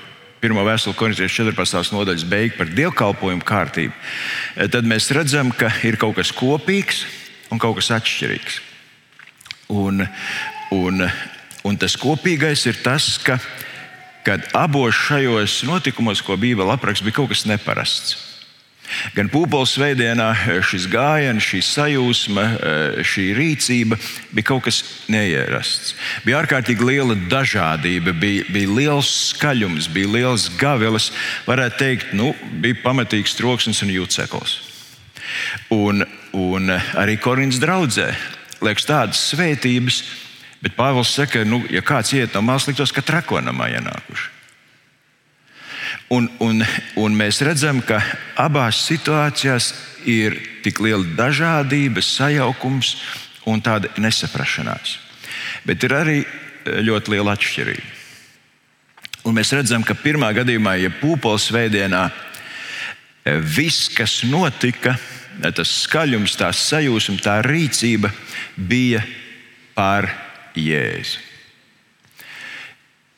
pirmo 0.41 0.63
vēstuli 0.65 0.97
korintiešu 0.97 1.43
14. 1.51 1.93
nodaļas 1.93 2.25
beigu 2.25 2.57
par 2.57 2.71
dievkalpojumu 2.73 3.45
kārtību, 3.45 3.93
tad 4.73 4.89
mēs 4.89 5.11
redzam, 5.13 5.53
ka 5.53 5.69
ir 5.85 6.01
kaut 6.01 6.17
kas 6.17 6.33
kopīgs 6.33 7.03
un 7.53 7.61
kaut 7.61 7.77
kas 7.77 7.91
atšķirīgs. 7.99 8.63
Un, 9.77 10.07
un 10.73 11.05
Un 11.67 11.77
tas 11.77 11.97
kopīgais 12.01 12.65
ir 12.71 12.79
tas, 12.85 13.19
ka 13.21 13.37
kad 14.25 14.49
abos 14.53 14.95
šajos 14.95 15.63
notikumos, 15.69 16.21
ko 16.21 16.37
Bībele 16.37 16.73
apraksta, 16.73 17.05
bija 17.05 17.21
kaut 17.21 17.33
kas 17.33 17.47
neparasts. 17.49 18.19
Gan 19.15 19.29
pūpoles 19.31 19.77
veidienā 19.79 20.33
šis 20.67 20.89
gājiens, 20.91 21.45
šī 21.47 21.61
sajūsma, 21.63 22.45
šī 23.07 23.27
rīcība 23.39 23.99
bija 24.35 24.49
kaut 24.49 24.65
kas 24.67 24.81
neierasts. 25.13 25.95
Bija 26.25 26.41
ārkārtīgi 26.43 26.89
liela 26.89 27.15
dažādība, 27.31 28.15
bija, 28.19 28.49
bija 28.51 28.73
liels 28.75 29.13
skaļums, 29.31 29.87
bija 29.95 30.11
liels 30.17 30.49
gavilis. 30.59 31.13
Varētu 31.47 31.79
teikt, 31.85 32.17
nu, 32.19 32.33
bija 32.63 32.81
pamatīgs 32.83 33.39
troksnis 33.39 33.85
un 33.87 33.95
jūtseklis. 33.95 34.57
Un, 35.71 36.03
un 36.35 36.75
arī 36.75 37.15
Korintas 37.23 37.63
draudzē 37.63 38.11
liekas 38.61 38.91
tādas 38.91 39.23
svētības, 39.31 40.03
Bet 40.61 40.77
Pāvils 40.77 41.15
saka, 41.17 41.41
ka, 41.41 41.49
nu, 41.49 41.63
ja 41.73 41.81
kāds 41.85 42.13
iet 42.13 42.35
no 42.37 42.43
malas, 42.45 42.67
liktos, 42.69 42.93
ka 42.93 43.05
trakonamā 43.05 43.71
ienākuši. 43.79 44.29
Un, 46.13 46.27
un, 46.43 46.61
un 47.01 47.17
mēs 47.17 47.41
redzam, 47.47 47.81
ka 47.87 48.01
abās 48.39 48.83
situācijās 48.87 49.73
ir 50.11 50.37
tik 50.65 50.83
liela 50.85 51.07
dažādība, 51.17 52.03
sajaukums 52.05 52.97
un 53.49 53.63
tāda 53.65 53.91
nesaprašanās. 53.99 54.99
Bet 55.65 55.87
ir 55.87 55.97
arī 55.97 56.19
eh, 56.21 56.81
ļoti 56.85 57.15
liela 57.15 57.35
atšķirība. 57.39 57.97
Un 59.29 59.37
mēs 59.37 59.53
redzam, 59.53 59.85
ka 59.85 59.97
pirmā 59.97 60.31
gadījumā, 60.37 60.77
ja 60.81 60.93
pūpoles 61.01 61.51
veidienā 61.55 62.07
eh, 62.11 63.41
viss, 63.41 63.89
kas 63.95 64.21
notika, 64.29 64.97
tas 65.41 65.71
skaļums, 65.87 66.37
tā 66.37 66.51
sajūsma, 66.53 67.21
tā 67.25 67.39
rīcība 67.47 68.11
bija 68.57 69.01
pār 69.77 70.11
Jēzu. 70.59 71.27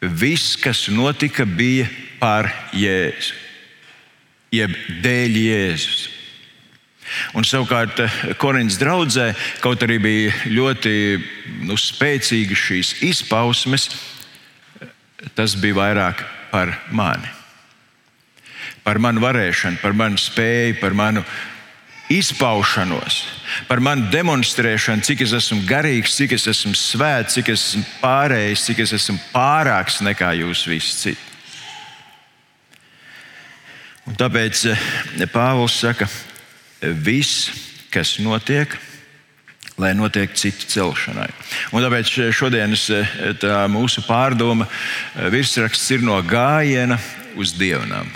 Viss, 0.02 0.56
kas 0.58 0.88
notika, 0.90 1.46
bija 1.46 1.86
par 2.18 2.48
Jēzu, 2.74 3.36
jeb 4.52 4.74
dēļ 5.04 5.38
Jēzus. 5.38 6.08
Un 7.36 7.44
savukārt 7.46 8.00
Korintas 8.40 8.78
draudzē, 8.80 9.32
kaut 9.62 9.82
arī 9.84 9.98
bija 10.02 10.32
ļoti 10.48 10.94
nu, 11.68 11.76
spēcīgas 11.78 12.64
šīs 12.66 12.92
izpausmes, 13.04 13.90
tas 15.36 15.54
bija 15.60 15.78
vairāk 15.78 16.24
par 16.50 16.74
mani. 16.90 17.30
Par 18.82 18.98
manu 18.98 19.22
varēšanu, 19.22 19.78
par 19.82 19.94
manu 19.94 20.18
spēju, 20.18 20.80
par 20.80 20.96
manu 20.98 21.22
izpaušanos, 22.10 23.22
par 23.68 23.82
manu 23.84 24.08
demonstrēšanu, 24.12 25.04
cik 25.06 25.24
es 25.26 25.34
esmu 25.38 25.62
garīgs, 25.68 26.16
cik 26.18 26.36
es 26.36 26.46
esmu 26.52 26.74
svēts, 26.78 27.36
cik 27.38 27.52
es 27.54 27.66
esmu 27.70 27.84
pārējis, 28.02 28.64
cik 28.68 28.86
es 28.86 28.96
esmu 28.98 29.18
pārāks 29.32 30.00
nekā 30.04 30.32
jūs 30.40 30.66
visi 30.70 30.96
citi. 30.98 31.28
Un 34.08 34.16
tāpēc 34.18 34.64
eh, 34.72 35.26
Pāvils 35.30 35.76
saka, 35.78 36.08
viss, 36.82 37.52
kas 37.92 38.16
notiek, 38.22 38.74
lai 39.78 39.92
notiek 39.94 40.34
citu 40.36 40.66
celšanai. 40.68 41.28
Un 41.72 41.86
tāpēc 41.86 42.10
šodienas 42.34 42.88
eh, 42.90 43.14
mūsu 43.70 44.02
pārdoma 44.08 44.66
eh, 44.66 45.28
virsraksts 45.32 45.94
ir 45.94 46.02
no 46.06 46.18
gājiena 46.26 46.98
uz 47.38 47.54
dievnām. 47.58 48.10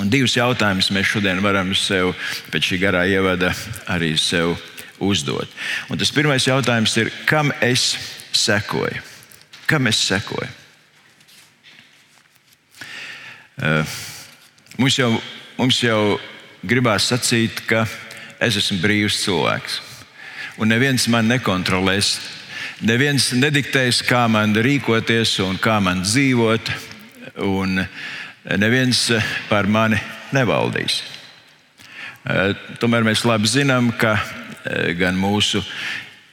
Un 0.00 0.08
divus 0.08 0.32
jautājumus 0.38 0.88
mēs 0.96 1.10
šodien 1.10 1.42
varam 1.44 1.74
sev 1.76 2.14
pēc 2.48 2.70
šī 2.70 2.78
garā 2.80 3.02
ievada 3.10 3.50
arī 3.90 4.14
sev 4.16 4.54
uzdot. 5.00 5.48
Un 5.92 6.00
tas 6.00 6.12
pirmais 6.14 6.46
jautājums 6.46 6.94
ir, 7.02 7.10
kam 7.28 7.52
es 7.60 7.98
sekoju? 8.32 9.02
Kam 9.68 9.90
es 9.90 10.00
sekoju? 10.08 10.48
Uh, 13.60 13.84
mums, 14.80 14.96
jau, 14.96 15.10
mums 15.58 15.82
jau 15.84 16.16
gribās 16.64 17.10
sacīt, 17.10 17.60
ka 17.68 17.84
es 18.40 18.56
esmu 18.56 18.78
brīvs 18.80 19.20
cilvēks. 19.26 19.80
Un 20.60 20.72
neviens 20.72 21.04
man 21.12 21.28
nekontrolēs. 21.28 22.14
Neviens 22.88 23.34
nediktēs, 23.36 24.00
kā 24.08 24.24
man 24.32 24.56
rīkoties 24.56 25.36
un 25.44 25.60
kā 25.60 25.76
man 25.84 26.00
dzīvot. 26.06 26.72
Un, 27.44 27.84
uh, 27.84 28.08
neviens 28.44 29.10
eh, 29.10 29.24
par 29.48 29.68
mani 29.68 29.98
nevaldīs. 30.34 31.00
Eh, 32.24 32.54
tomēr 32.80 33.04
mēs 33.06 33.24
labi 33.28 33.48
zinām, 33.50 33.92
ka 33.96 34.16
eh, 34.16 34.92
gan 34.98 35.18
mūsu 35.18 35.62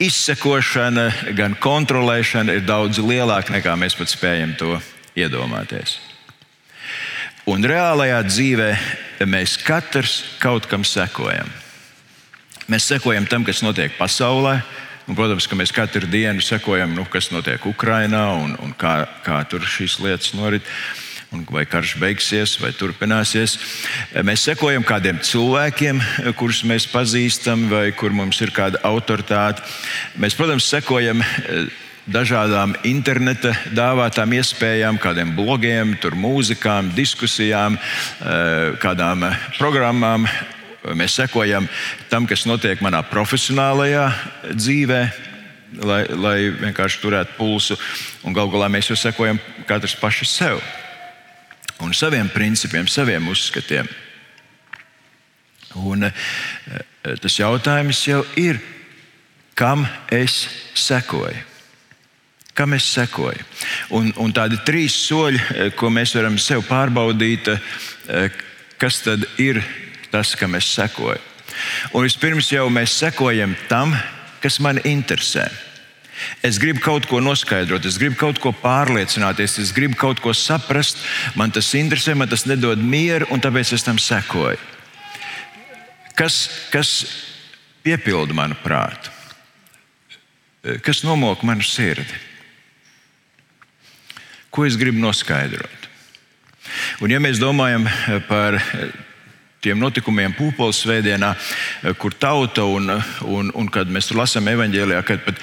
izsekošana, 0.04 1.34
gan 1.36 1.58
kontrolēšana 1.60 2.58
ir 2.58 2.68
daudz 2.68 3.02
lielāka 3.02 3.56
nekā 3.56 3.76
mēs 3.80 3.98
pat 3.98 4.12
spējam 4.12 4.54
to 4.60 4.78
iedomāties. 5.18 5.98
Un 7.48 7.64
reālajā 7.64 8.20
dzīvē 8.28 8.72
mēs 9.26 9.56
katrs 9.64 10.20
kaut 10.42 10.68
kam 10.68 10.84
sekojam. 10.84 11.48
Mēs 12.68 12.90
sekojam 12.92 13.26
tam, 13.32 13.46
kas 13.48 13.64
notiek 13.64 13.96
pasaulē, 13.96 14.58
un, 15.08 15.16
protams, 15.16 15.48
ka 15.48 15.56
mēs 15.56 15.72
katru 15.72 16.10
dienu 16.12 16.44
sekojam, 16.44 16.92
nu, 16.92 17.06
kas 17.08 17.32
notiek 17.32 17.64
Ukrajinā 17.66 18.26
un, 18.44 18.58
un 18.60 18.76
kā, 18.76 19.00
kā 19.24 19.40
tur 19.48 19.64
šīs 19.64 20.02
lietas 20.04 20.36
norit 20.36 20.68
vai 21.32 21.66
karš 21.68 21.98
beigsies, 22.00 22.56
vai 22.62 22.72
turpināsies. 22.76 23.58
Mēs 24.26 24.46
sekojam 24.48 24.86
kādiem 24.88 25.20
cilvēkiem, 25.24 26.00
kurus 26.40 26.64
mēs 26.68 26.88
pazīstam, 26.92 27.68
vai 27.72 27.92
kur 27.92 28.16
mums 28.16 28.40
ir 28.42 28.54
kāda 28.56 28.80
autoritāte. 28.88 29.64
Mēs, 30.20 30.38
protams, 30.38 30.68
sekojam 30.72 31.22
eh, 31.22 31.68
dažādām 32.08 32.78
interneta 32.88 33.52
dāvātām 33.76 34.38
iespējām, 34.40 35.00
kādiem 35.04 35.36
blogiem, 35.36 35.98
mūzikām, 36.16 36.94
diskusijām, 36.96 37.78
eh, 37.78 38.78
kādām 38.80 39.28
programmām. 39.60 40.28
Mēs 40.96 41.20
sekojam 41.20 41.68
tam, 42.08 42.28
kas 42.28 42.46
notiek 42.48 42.80
manā 42.80 43.02
profesionālajā 43.04 44.08
dzīvē, 44.56 45.02
lai, 45.84 46.02
lai 46.08 46.38
vienkārši 46.56 47.04
turētu 47.04 47.36
pulsu. 47.36 47.76
Galu 48.24 48.54
galā 48.56 48.72
mēs 48.72 48.88
jau 48.88 48.96
sekojam 48.96 49.42
katrs 49.68 49.98
paši 50.00 50.26
sev 50.26 50.62
un 51.80 51.94
saviem 51.94 52.30
principiem, 52.30 52.88
saviem 52.88 53.28
uzskatiem. 53.28 53.88
Un, 55.76 56.04
eh, 56.04 56.14
tas 57.22 57.38
jautājums 57.40 58.00
jau 58.08 58.24
ir, 58.36 58.60
kam 59.56 59.88
es 60.12 60.48
sekoju? 60.74 61.44
Kam 62.54 62.74
es 62.74 62.88
sekoju? 62.90 63.44
Un, 63.94 64.14
un 64.18 64.34
tādi 64.34 64.58
trīs 64.66 64.96
soļi, 65.06 65.42
eh, 65.54 65.70
ko 65.78 65.92
mēs 65.94 66.16
varam 66.18 66.38
sev 66.42 66.66
pārbaudīt, 66.66 67.52
eh, 67.54 68.30
kas 68.78 69.02
tad 69.06 69.28
ir 69.38 69.62
tas, 70.12 70.36
kam 70.36 70.56
es 70.56 70.66
sekoju. 70.66 71.22
Un 71.94 72.04
vispirms 72.04 72.50
jau 72.52 72.70
mēs 72.70 72.98
sekojam 72.98 73.56
tam, 73.70 73.96
kas 74.42 74.60
man 74.60 74.78
interesē. 74.78 75.50
Es 76.46 76.58
gribu 76.62 76.82
kaut 76.84 77.06
ko 77.10 77.20
noskaidrot, 77.22 77.86
es 77.86 78.00
gribu 78.02 78.18
kaut 78.20 78.40
ko 78.42 78.54
pārliecināties, 78.56 79.58
es 79.62 79.74
gribu 79.76 79.98
kaut 80.00 80.22
ko 80.24 80.34
saprast. 80.34 81.02
Man 81.38 81.54
tas 81.54 81.70
interesē, 81.78 82.16
man 82.18 82.30
tas 82.30 82.48
nedod 82.50 82.82
mieru, 82.82 83.30
un 83.34 83.44
tāpēc 83.44 83.74
es 83.78 83.86
tam 83.86 84.00
sekoju. 84.02 84.58
Kas, 86.18 86.48
kas 86.74 86.94
piepilda 87.86 88.34
manu 88.34 88.58
prātu? 88.64 89.14
Kas 90.84 91.04
nomok 91.06 91.46
manu 91.46 91.64
sirdi? 91.64 92.26
Ko 94.50 94.66
es 94.66 94.78
gribu 94.80 95.00
noskaidrot? 95.04 95.86
Un, 97.04 97.14
ja 97.14 97.22
mēs 97.22 97.38
domājam 97.40 97.86
par 98.28 98.58
tiem 99.64 99.80
notikumiem 99.82 100.36
Pūpoles 100.38 100.80
svētdienā, 100.84 101.32
kur 102.02 102.14
tauta 102.14 102.66
un, 102.70 102.92
un, 103.26 103.52
un 103.58 103.70
kad 103.74 103.90
mēs 103.92 104.10
tur 104.10 104.22
lasām 104.22 104.48
evanģēlijā, 104.52 105.02
kad 105.08 105.24
pat 105.26 105.42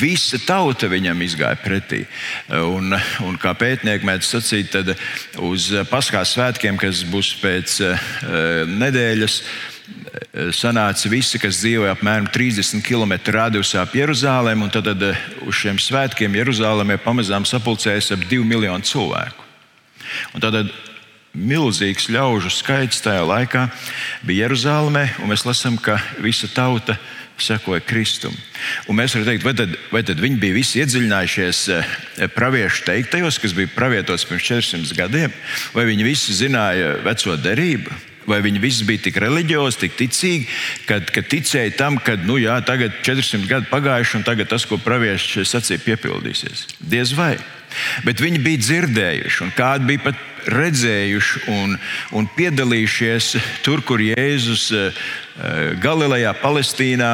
visa 0.00 0.40
tauta 0.42 0.90
viņam 0.90 1.22
izgāja 1.22 1.60
pretī. 1.62 2.02
Un, 2.50 2.94
un 3.26 3.38
kā 3.40 3.54
pētnieki 3.58 4.08
mēdz 4.08 4.32
sacīt, 4.34 4.72
tad 4.74 4.94
uz 5.42 5.70
Paskās 5.90 6.34
svētkiem, 6.36 6.80
kas 6.80 7.04
būs 7.08 7.34
pēc 7.42 7.78
uh, 7.86 8.08
nedēļas, 8.70 9.42
sanāca 10.54 11.10
visi, 11.10 11.40
kas 11.40 11.60
dzīvoja 11.62 11.94
apmēram 11.96 12.28
30 12.32 12.84
km 12.86 13.14
radiusā 13.34 13.82
ap 13.82 13.94
Jeruzalem, 13.96 14.64
un 14.64 14.70
tad 14.72 14.88
uz 14.92 15.56
šiem 15.58 15.80
svētkiem 15.80 16.36
Jeruzalemē 16.38 16.98
pamazām 17.02 17.46
sapulcējas 17.48 18.12
ap 18.16 18.24
2 18.30 18.44
miljonu 18.48 18.86
cilvēku. 18.86 19.50
Un 20.34 20.44
tad 20.44 20.58
milzīgs 21.32 22.10
ļaužu 22.12 22.52
skaits 22.52 23.02
tajā 23.04 23.24
laikā 23.24 23.66
bija 24.26 24.46
Jeruzalemē, 24.46 25.06
un 25.22 25.32
mēs 25.32 25.46
lasām, 25.48 25.78
ka 25.80 25.96
visa 26.20 26.48
tauta 26.52 26.98
sekoja 27.40 27.80
Kristum. 27.84 28.34
Un 28.86 28.98
mēs 28.98 29.16
varam 29.16 29.30
teikt, 29.30 29.46
vai 29.46 29.54
tad, 29.56 29.74
vai 29.90 30.02
tad 30.06 30.20
viņi 30.22 30.38
bija 30.42 30.56
visi 30.56 30.82
iedziļinājušies 30.82 31.62
eh, 31.72 31.92
praviešu 32.36 32.86
teiktajos, 32.86 33.40
kas 33.42 33.56
bija 33.56 33.72
pravietots 33.74 34.26
pirms 34.28 34.46
400 34.46 34.98
gadiem, 34.98 35.34
vai 35.74 35.86
viņi 35.88 36.06
visi 36.06 36.36
zināja 36.36 36.98
veco 37.06 37.36
derību? 37.40 38.00
Vai 38.22 38.38
viņi 38.38 38.60
visi 38.62 38.84
bija 38.86 39.02
tik 39.08 39.16
reliģiozi, 39.18 39.80
tik 39.80 39.96
ticīgi, 39.98 40.44
kad, 40.86 41.08
kad 41.10 41.26
ticēja 41.26 41.72
tam, 41.74 41.96
ka 41.98 42.14
nu, 42.22 42.36
jā, 42.38 42.60
tagad 42.62 42.94
400 43.02 43.50
gadi 43.50 43.66
pagājuši 43.72 44.20
un 44.20 44.28
tagad 44.28 44.52
tas, 44.52 44.62
ko 44.68 44.78
pravieši 44.78 45.42
sacīja, 45.42 45.82
piepildīsies? 45.88 46.68
Diez 46.78 47.16
vai. 47.18 47.34
Bet 48.06 48.20
viņi 48.22 48.42
bija 48.42 48.62
dzirdējuši, 48.62 49.42
un 49.46 49.52
kādi 49.56 49.90
bija 49.92 50.04
pat 50.10 50.28
redzējuši 50.52 51.44
un, 51.52 51.76
un 52.18 52.28
piedalījušies 52.36 53.32
tur, 53.66 53.82
kur 53.86 54.02
Jēzus 54.02 54.68
eh, 54.74 55.02
Galilejā, 55.82 56.34
Palestīnā 56.42 57.12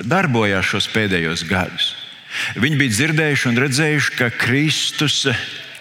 darbojās 0.00 0.68
šos 0.70 0.88
pēdējos 0.94 1.44
gadus. 1.48 1.94
Viņi 2.60 2.78
bija 2.78 2.94
dzirdējuši 2.94 3.48
un 3.50 3.58
redzējuši, 3.64 4.12
ka 4.18 4.30
Kristus 4.38 5.24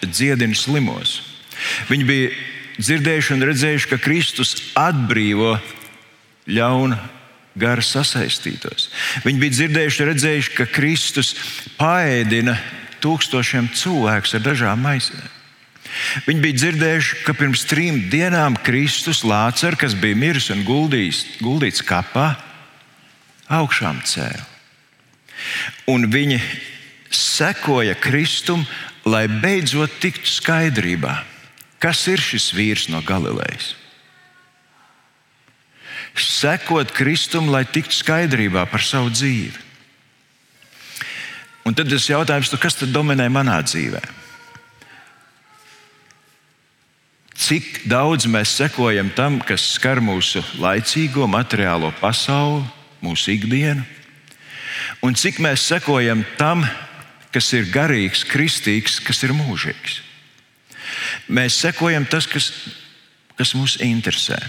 dziedina 0.01 0.57
slimos. 0.57 1.19
Viņi 1.91 2.07
bija 2.07 2.31
dzirdējuši 2.79 3.35
un 3.35 3.45
redzējuši, 3.51 3.89
ka 3.91 4.01
Kristus 4.01 4.55
atbrīvo 4.79 5.57
ļaunu 6.49 6.97
garu 7.59 7.83
sasaistītos. 7.83 8.89
Viņi 9.25 9.41
bija 9.41 9.57
dzirdējuši 9.57 10.03
un 10.03 10.09
redzējuši, 10.13 10.53
ka 10.57 10.67
Kristus 10.71 11.33
paēdina 11.77 12.55
tūkstošiem 13.03 13.69
cilvēku 13.75 14.35
ar 14.37 14.45
dažām 14.45 14.81
maisēm. 14.85 15.35
Viņi 16.27 16.43
bija 16.43 16.57
dzirdējuši, 16.59 17.15
ka 17.25 17.33
pirms 17.33 17.65
trim 17.69 18.03
dienām 18.11 18.57
Kristus 18.61 19.23
Lācis, 19.25 19.77
kas 19.79 19.95
bija 19.97 20.17
miris 20.17 20.49
un 20.53 20.61
guldījis, 20.67 21.23
guldīts 21.41 21.81
kapā, 21.85 22.35
augšām 23.49 24.03
cēlā. 24.05 24.45
Un 25.89 26.05
viņi 26.11 26.37
sekoja 27.15 27.95
Kristum, 27.97 28.65
lai 29.07 29.25
beidzot 29.31 29.97
tiktu 30.03 30.29
skaidrībā, 30.29 31.15
kas 31.81 32.05
ir 32.11 32.21
šis 32.21 32.51
vīrs 32.53 32.89
no 32.93 33.01
Galilejas. 33.05 33.73
Sekot 36.19 36.91
Kristum, 36.91 37.47
lai 37.53 37.63
tiktu 37.63 37.95
skaidrībā 37.95 38.65
par 38.69 38.83
savu 38.83 39.11
dzīvi. 39.13 39.68
Un 41.69 41.75
tad 41.77 41.91
tas 41.91 42.07
jautājums, 42.09 42.49
kas 42.57 42.79
tad 42.79 42.89
dominē 42.89 43.27
manā 43.29 43.59
dzīvē? 43.61 43.99
Cik 47.37 47.83
daudz 47.85 48.25
mēs 48.25 48.55
sekojam 48.57 49.11
tam, 49.13 49.37
kas 49.45 49.67
skar 49.75 50.01
mūsu 50.01 50.41
laicīgo 50.57 51.27
materiālo 51.29 51.91
pasauli, 52.01 52.63
mūsu 53.05 53.35
ikdienu, 53.35 53.85
un 55.05 55.13
cik 55.13 55.37
mēs 55.45 55.67
sekojam 55.69 56.23
tam, 56.39 56.65
kas 57.29 57.51
ir 57.53 57.69
garīgs, 57.69 58.25
kristīgs, 58.25 58.97
kas 59.05 59.21
ir 59.27 59.35
mūžīgs. 59.37 59.99
Mēs 61.29 61.59
sekojam 61.61 62.07
tas, 62.09 62.25
kas, 62.25 62.49
kas 63.37 63.53
mūs 63.53 63.77
interesē, 63.85 64.39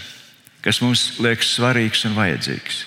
kas 0.65 0.81
mums 0.81 1.21
liekas 1.21 1.53
svarīgs 1.59 2.09
un 2.09 2.17
vajadzīgs. 2.17 2.81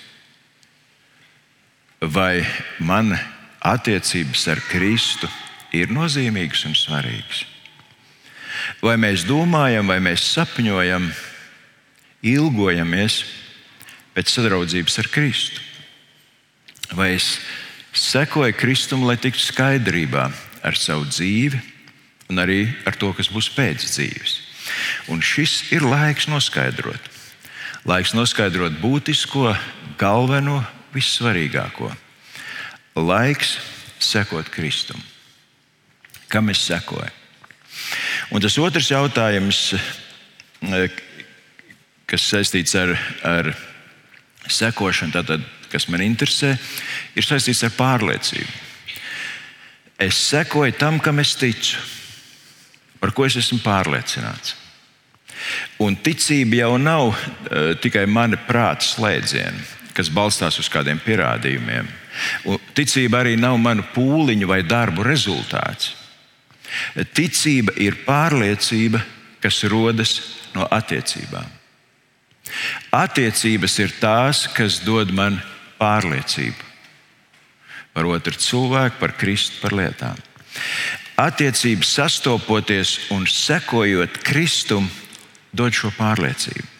Vai 2.01 2.41
man 2.81 3.13
attiecības 3.63 4.47
ar 4.51 4.61
Kristu 4.67 5.29
ir 5.73 5.91
nozīmīgas 5.93 6.65
un 6.67 6.75
svarīgas. 6.77 7.45
Vai 8.83 8.97
mēs 8.99 9.23
domājam, 9.27 9.87
vai 9.89 9.99
mēs 10.03 10.25
sapņojam, 10.35 11.07
ilgojamies 12.23 13.23
pēc 14.13 14.35
sadraudzības 14.35 14.99
ar 15.01 15.09
Kristu? 15.11 15.63
Vai 16.93 17.15
es 17.15 17.37
sekoju 17.97 18.53
Kristum, 18.59 19.07
lai 19.07 19.17
tiktu 19.17 19.47
skaidrībā 19.47 20.27
ar 20.63 20.77
savu 20.77 21.07
dzīvi 21.09 21.59
un 22.31 22.43
arī 22.43 22.67
ar 22.87 22.99
to, 22.99 23.11
kas 23.15 23.31
būs 23.31 23.49
pēc 23.55 23.87
dzīves? 23.87 24.37
Un 25.11 25.23
šis 25.23 25.73
ir 25.75 25.83
laiks 25.87 26.29
noskaidrot. 26.31 27.11
Laiks 27.89 28.13
noskaidrot 28.15 28.77
būtisko, 28.79 29.51
galveno, 29.99 30.61
vissvarīgāko 30.93 31.91
laiks 32.95 33.57
sekot 33.99 34.49
Kristum. 34.49 35.01
Kam 36.27 36.49
es 36.49 36.63
sekoju? 36.67 37.09
Un 38.33 38.41
tas 38.41 38.57
otrs 38.61 38.89
jautājums, 38.91 39.73
e, 40.63 40.87
kas 42.09 42.25
saistīts 42.29 42.75
ar, 42.79 42.93
ar 43.25 43.51
sekošanu, 44.49 45.13
tātad, 45.13 45.43
kas 45.71 45.87
man 45.89 46.03
interesē, 46.05 46.53
ir 47.15 47.25
saistīts 47.25 47.63
ar 47.65 47.73
pārliecību. 47.77 48.51
Es 50.01 50.17
sekoju 50.29 50.73
tam, 50.77 50.99
kam 50.99 51.21
es 51.21 51.35
ticu, 51.39 51.79
par 52.99 53.13
ko 53.13 53.27
es 53.27 53.37
esmu 53.39 53.61
pārliecināts. 53.63 54.57
Un 55.83 55.95
ticība 55.99 56.61
jau 56.61 56.75
nav 56.79 57.09
uh, 57.11 57.73
tikai 57.81 58.05
mana 58.07 58.37
prāta 58.47 58.85
slēdziena, 58.87 59.65
kas 59.93 60.09
balstās 60.13 60.59
uz 60.59 60.69
kādiem 60.71 60.99
pierādījumiem 61.03 61.89
Un 62.45 62.59
ticība 62.77 63.23
arī 63.23 63.35
nav 63.39 63.57
manu 63.61 63.85
pūliņu 63.93 64.47
vai 64.49 64.61
darbu 64.65 65.05
rezultāts. 65.05 65.93
Ticība 67.13 67.75
ir 67.81 67.99
pārliecība, 68.05 69.01
kas 69.43 69.61
rodas 69.69 70.15
no 70.55 70.65
attiecībām. 70.71 71.45
Attiecības 72.93 73.77
ir 73.81 73.93
tās, 74.01 74.45
kas 74.53 74.81
dod 74.85 75.13
man 75.15 75.39
pārliecību 75.79 76.71
par 77.93 78.07
otru 78.09 78.33
cilvēku, 78.41 78.97
par 78.97 79.11
Kristu, 79.17 79.59
par 79.61 79.75
lietām. 79.77 80.17
Attiecības 81.21 81.91
sastopoties 81.93 82.95
un 83.13 83.27
sekojot 83.29 84.17
Kristum, 84.25 84.87
dod 85.53 85.77
šo 85.77 85.91
pārliecību. 85.93 86.72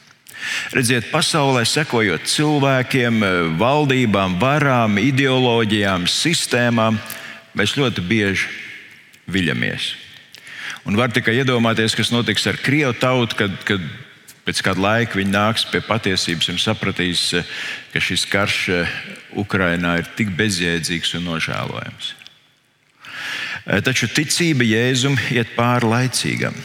Redziet, 0.74 1.10
pasaulē 1.12 1.64
sekojot 1.68 2.28
cilvēkiem, 2.30 3.24
valdībām, 3.60 4.38
varām, 4.42 5.00
ideoloģijām, 5.02 6.08
sistēmām, 6.10 7.00
mēs 7.58 7.76
ļoti 7.80 8.04
bieži 8.08 8.50
viļamies. 9.32 9.94
Un 10.84 10.98
var 11.00 11.14
tikai 11.16 11.38
iedomāties, 11.40 11.96
kas 11.96 12.12
notiks 12.12 12.48
ar 12.50 12.60
Krievu 12.60 12.96
tautu, 13.00 13.38
kad, 13.40 13.54
kad 13.68 13.84
pēc 14.44 14.60
kāda 14.66 14.84
laika 14.84 15.20
viņi 15.20 15.32
nāks 15.32 15.64
pie 15.72 15.80
patiesības 15.86 16.52
un 16.52 16.60
sapratīs, 16.60 17.30
ka 17.94 18.04
šis 18.04 18.26
karš 18.28 18.60
Ukrajinā 19.40 19.96
ir 20.02 20.12
tik 20.18 20.34
bezjēdzīgs 20.36 21.16
un 21.20 21.30
nožēlojams. 21.32 22.12
Taču 23.88 24.10
ticība 24.12 24.68
Jēzum 24.68 25.16
iet 25.32 25.54
pāri 25.56 25.88
laicīgam. 25.88 26.58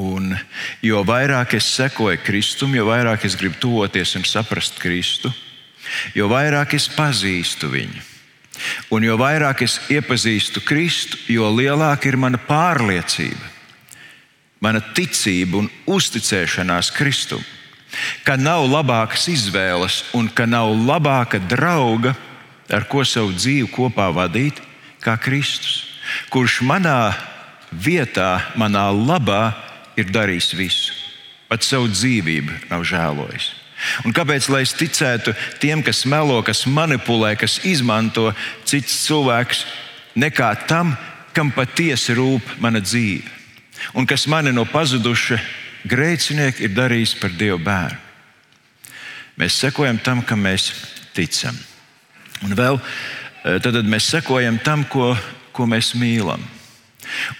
Un 0.00 0.32
jo 0.80 1.02
vairāk 1.04 1.58
es 1.58 1.66
sekoju 1.76 2.22
Kristum, 2.24 2.72
jo 2.74 2.86
vairāk 2.88 3.26
es 3.28 3.36
gribu 3.36 3.58
tuvoties 3.60 4.14
un 4.16 4.24
saprast 4.24 4.78
Kristu, 4.80 5.32
jo 6.16 6.28
vairāk 6.32 6.72
es 6.78 6.88
pazīstu 6.88 7.68
viņu. 7.68 8.08
Un 8.92 9.04
jo 9.04 9.16
vairāk 9.20 9.64
es 9.66 9.78
iepazīstu 9.92 10.62
Kristu, 10.64 11.18
jo 11.28 11.48
lielāka 11.52 12.08
ir 12.08 12.16
mana 12.16 12.40
pārliecība, 12.40 13.50
mana 14.60 14.80
ticība 14.94 15.60
un 15.60 15.68
uzticēšanās 15.90 16.92
Kristum. 16.96 17.42
Ka 18.24 18.38
nav 18.40 18.64
labākas 18.70 19.26
izvēles 19.28 19.98
un 20.16 20.30
ka 20.32 20.46
nav 20.48 20.72
labāka 20.72 21.36
drauga, 21.36 22.14
ar 22.72 22.86
ko 22.88 23.04
savu 23.04 23.34
dzīvi 23.36 23.68
kopā 23.74 24.08
vadīt, 24.14 24.56
kā 25.04 25.18
Kristus, 25.20 25.84
kurš 26.32 26.62
manā 26.64 27.12
vietā, 27.72 28.54
manā 28.56 28.86
labā 28.88 29.71
ir 29.96 30.12
darījis 30.12 30.52
visu, 30.56 30.94
pat 31.48 31.64
savu 31.66 31.90
dzīvību 31.92 32.68
nav 32.70 32.86
žēlojis. 32.88 33.50
Un 34.06 34.14
kāpēc 34.14 34.46
lai 34.52 34.62
es 34.62 34.74
ticētu 34.78 35.34
tiem, 35.60 35.82
kas 35.82 36.04
melo, 36.06 36.38
kas 36.46 36.64
manipulē, 36.70 37.34
kas 37.38 37.58
izmanto 37.66 38.30
citus 38.64 39.00
cilvēkus, 39.08 39.64
nekā 40.14 40.52
tam, 40.70 40.94
kam 41.34 41.50
patiesi 41.54 42.14
rūp 42.14 42.60
mana 42.62 42.82
dzīve, 42.84 43.26
un 43.98 44.06
kas 44.06 44.28
mani 44.30 44.52
no 44.54 44.64
pazuduša 44.68 45.40
grēcinieka 45.88 46.62
ir 46.62 46.74
darījis 46.76 47.16
par 47.18 47.34
Dieva 47.34 47.58
bērnu. 47.58 47.98
Mēs 49.40 49.56
sekojam 49.58 49.98
tam, 49.98 50.20
kam 50.22 50.44
mēs 50.44 50.68
ticam. 51.16 51.56
Un 52.44 52.52
vēl 52.54 52.78
eh, 52.78 53.58
tad 53.64 53.80
mēs 53.88 54.10
sekojam 54.12 54.60
tam, 54.62 54.84
ko, 54.84 55.14
ko 55.56 55.66
mēs 55.66 55.94
mīlam. 55.98 56.44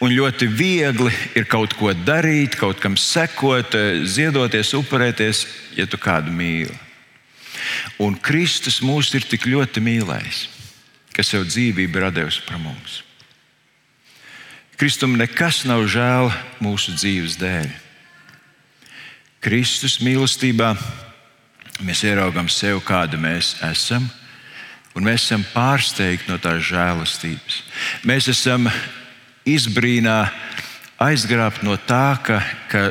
Un 0.00 0.12
ļoti 0.12 0.48
viegli 0.50 1.12
ir 1.38 1.46
kaut 1.50 1.74
ko 1.78 1.92
darīt, 1.94 2.56
kaut 2.60 2.80
kam 2.80 2.96
sekot, 2.96 3.74
eh, 3.74 4.02
ziedoties, 4.04 4.74
upurēties, 4.76 5.46
ja 5.76 5.86
tu 5.86 5.96
kādu 5.96 6.30
mīli. 6.30 6.74
Un 7.98 8.16
Kristus 8.18 8.80
mūs 8.80 9.14
ir 9.14 9.24
tik 9.28 9.46
ļoti 9.46 9.80
mīlējis, 9.80 10.46
ka 11.12 11.22
sev 11.22 11.46
dzīvību 11.46 11.96
ir 11.96 12.10
devis 12.10 12.40
par 12.46 12.58
mums. 12.58 13.02
Kristum 14.76 15.14
nekas 15.16 15.64
nav 15.68 15.84
žēl 15.86 16.32
mūsu 16.58 16.96
dzīves 16.96 17.36
dēļ. 17.38 17.68
Kristus 19.42 20.00
mīlestībā 20.02 20.72
mēs 21.86 22.02
ieraugām 22.06 22.48
sevi, 22.50 22.80
kāda 22.86 23.18
mēs 23.20 23.56
esam, 23.62 24.08
un 24.94 25.06
mēs 25.06 25.26
esam 25.26 25.44
pārsteigti 25.54 26.30
no 26.30 26.38
tās 26.42 26.64
žēlastības. 26.66 27.60
Mēs 28.06 28.28
esam 28.32 28.68
izbrīnā 29.48 30.16
aizgrābti 31.02 31.66
no 31.66 31.76
tā, 31.76 32.18
ka, 32.22 32.40
ka, 32.70 32.82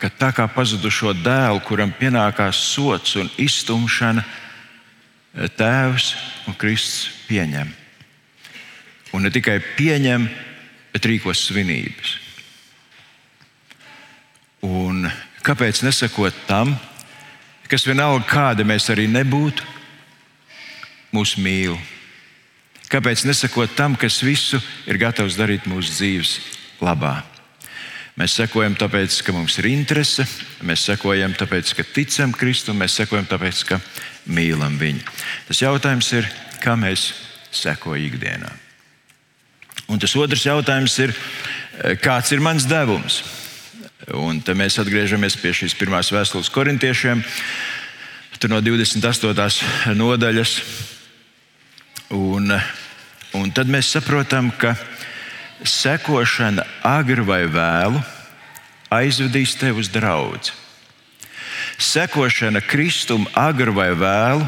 ka 0.00 0.10
tā 0.18 0.30
kā 0.36 0.46
pazudušo 0.52 1.12
dēlu, 1.20 1.60
kuram 1.66 1.92
pienākās 1.96 2.60
sots 2.74 3.16
un 3.20 3.30
iztumšana, 3.38 4.24
Tēvs 5.38 6.14
un 6.48 6.56
Kristus 6.58 7.12
pieņem. 7.28 7.68
Un 9.14 9.22
ne 9.22 9.30
tikai 9.30 9.60
pieņem, 9.76 10.24
bet 10.90 11.06
rīkos 11.06 11.44
svinības. 11.46 12.16
Un 14.66 15.06
kāpēc 15.46 15.84
nesakot 15.86 16.34
tam, 16.48 16.72
kas 17.70 17.86
vienalga 17.86 18.26
kāda 18.26 18.66
mēs 18.66 18.88
arī 18.90 19.06
nebūtu, 19.12 19.62
mūs 21.14 21.36
mīl? 21.38 21.78
Kāpēc 22.88 23.26
nesakot 23.28 23.74
tam, 23.76 23.96
kas 24.00 24.22
visu 24.24 24.60
ir 24.88 24.96
gatavs 25.00 25.36
darīt 25.36 25.66
mūsu 25.68 25.92
dzīves 25.92 26.38
labā? 26.80 27.18
Mēs 28.18 28.34
sekojam, 28.34 28.74
tāpēc, 28.74 29.20
ka 29.22 29.32
mums 29.36 29.60
ir 29.60 29.68
interese, 29.70 30.24
mēs 30.66 30.88
sekojam, 30.88 31.36
tāpēc, 31.38 31.70
ka 31.76 31.84
ticam 31.86 32.32
Kristum, 32.34 32.80
mēs 32.80 32.96
sekojam, 32.98 33.28
tāpēc, 33.30 33.60
ka 33.68 33.78
mīlam 34.26 34.74
viņu. 34.80 35.04
Tas 35.46 35.60
jautājums 35.62 36.08
ir, 36.18 36.26
kā 36.64 36.74
mēs 36.80 37.12
sekojam 37.54 38.08
ikdienā. 38.08 38.50
Un 39.88 40.02
tas 40.02 40.16
otrs 40.18 40.48
jautājums 40.48 40.98
ir, 41.04 41.14
kāds 42.02 42.34
ir 42.34 42.42
mans 42.42 42.66
devums? 42.68 43.22
Un 44.16 44.42
te 44.42 44.56
mēs 44.56 44.80
atgriežamies 44.80 45.38
pie 45.38 45.52
šīs 45.54 45.76
pirmās 45.78 46.10
vēstules 46.10 46.50
korintiešiem, 46.50 47.22
no 48.48 48.60
28. 48.64 49.94
nodaļas. 49.98 50.60
Un, 52.14 52.48
un 53.36 53.50
tad 53.52 53.68
mēs 53.68 53.90
saprotam, 53.92 54.48
ka 54.56 54.72
sekošana 55.60 56.64
agri 56.86 57.20
vai 57.20 57.42
vēlu 57.50 58.00
aizvedīs 58.94 59.52
tevi 59.60 59.82
uz 59.82 59.90
draugu. 59.92 60.54
Sekošana 61.78 62.62
Kristum 62.64 63.26
agri 63.36 63.74
vai 63.74 63.90
vēlu 63.92 64.46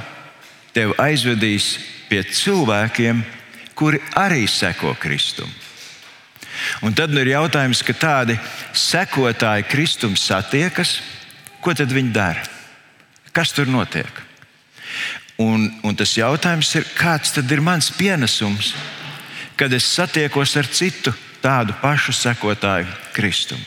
tevi 0.73 0.97
aizvedīs 0.99 1.75
pie 2.09 2.23
cilvēkiem, 2.25 3.21
kuri 3.77 4.01
arī 4.17 4.47
seko 4.49 4.95
Kristum. 4.99 5.51
Un 6.81 6.97
tad 6.97 7.13
nu 7.13 7.21
ir 7.21 7.35
jautājums, 7.35 7.85
ka 7.85 7.93
tādi 7.93 8.39
sekotāji 8.73 9.69
Kristum 9.69 10.17
satiekas, 10.17 10.99
ko 11.61 11.77
tad 11.77 11.93
viņi 11.93 12.13
dara? 12.13 12.43
Kas 13.37 13.53
tur 13.53 13.69
notiek? 13.69 14.30
Un, 15.41 15.71
un 15.87 15.97
tas 15.97 16.13
jautājums 16.19 16.69
ir, 16.77 16.85
kāds 16.99 17.33
tad 17.33 17.49
ir 17.53 17.63
mans 17.65 17.89
pienesums, 17.97 18.75
kad 19.57 19.73
es 19.73 19.87
satiekos 19.89 20.53
ar 20.61 20.69
citu 20.69 21.15
tādu 21.41 21.73
pašu 21.81 22.13
sekotāju 22.13 22.89
Kristum? 23.17 23.61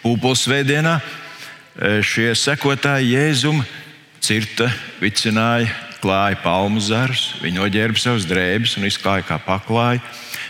Pūpoles 0.00 0.46
veidienā 0.48 0.94
e, 0.96 1.98
šie 2.00 2.30
sekotāji 2.38 3.12
Jēzum 3.12 3.60
cirta, 4.22 4.70
vicināja, 5.02 5.68
klāja 6.00 6.38
palmu 6.40 6.80
zarus, 6.80 7.34
viņi 7.42 7.58
noģērba 7.58 8.00
savus 8.00 8.26
drēbes 8.28 8.76
un 8.78 8.86
izklāja 8.88 9.26
kā 9.28 9.36
paklāju. 9.42 10.00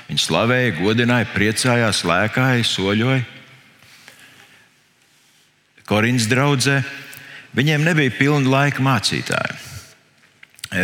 Viņi 0.06 0.22
slavēja, 0.22 0.76
godināja, 0.78 1.26
priecājās, 1.32 2.04
lēkāja, 2.06 2.62
soļoja. 2.68 3.24
Korintas 5.86 6.28
draudzē 6.30 6.78
viņiem 7.56 7.84
nebija 7.86 8.14
pilna 8.18 8.52
laika 8.52 8.84
mācītāji, 8.84 9.56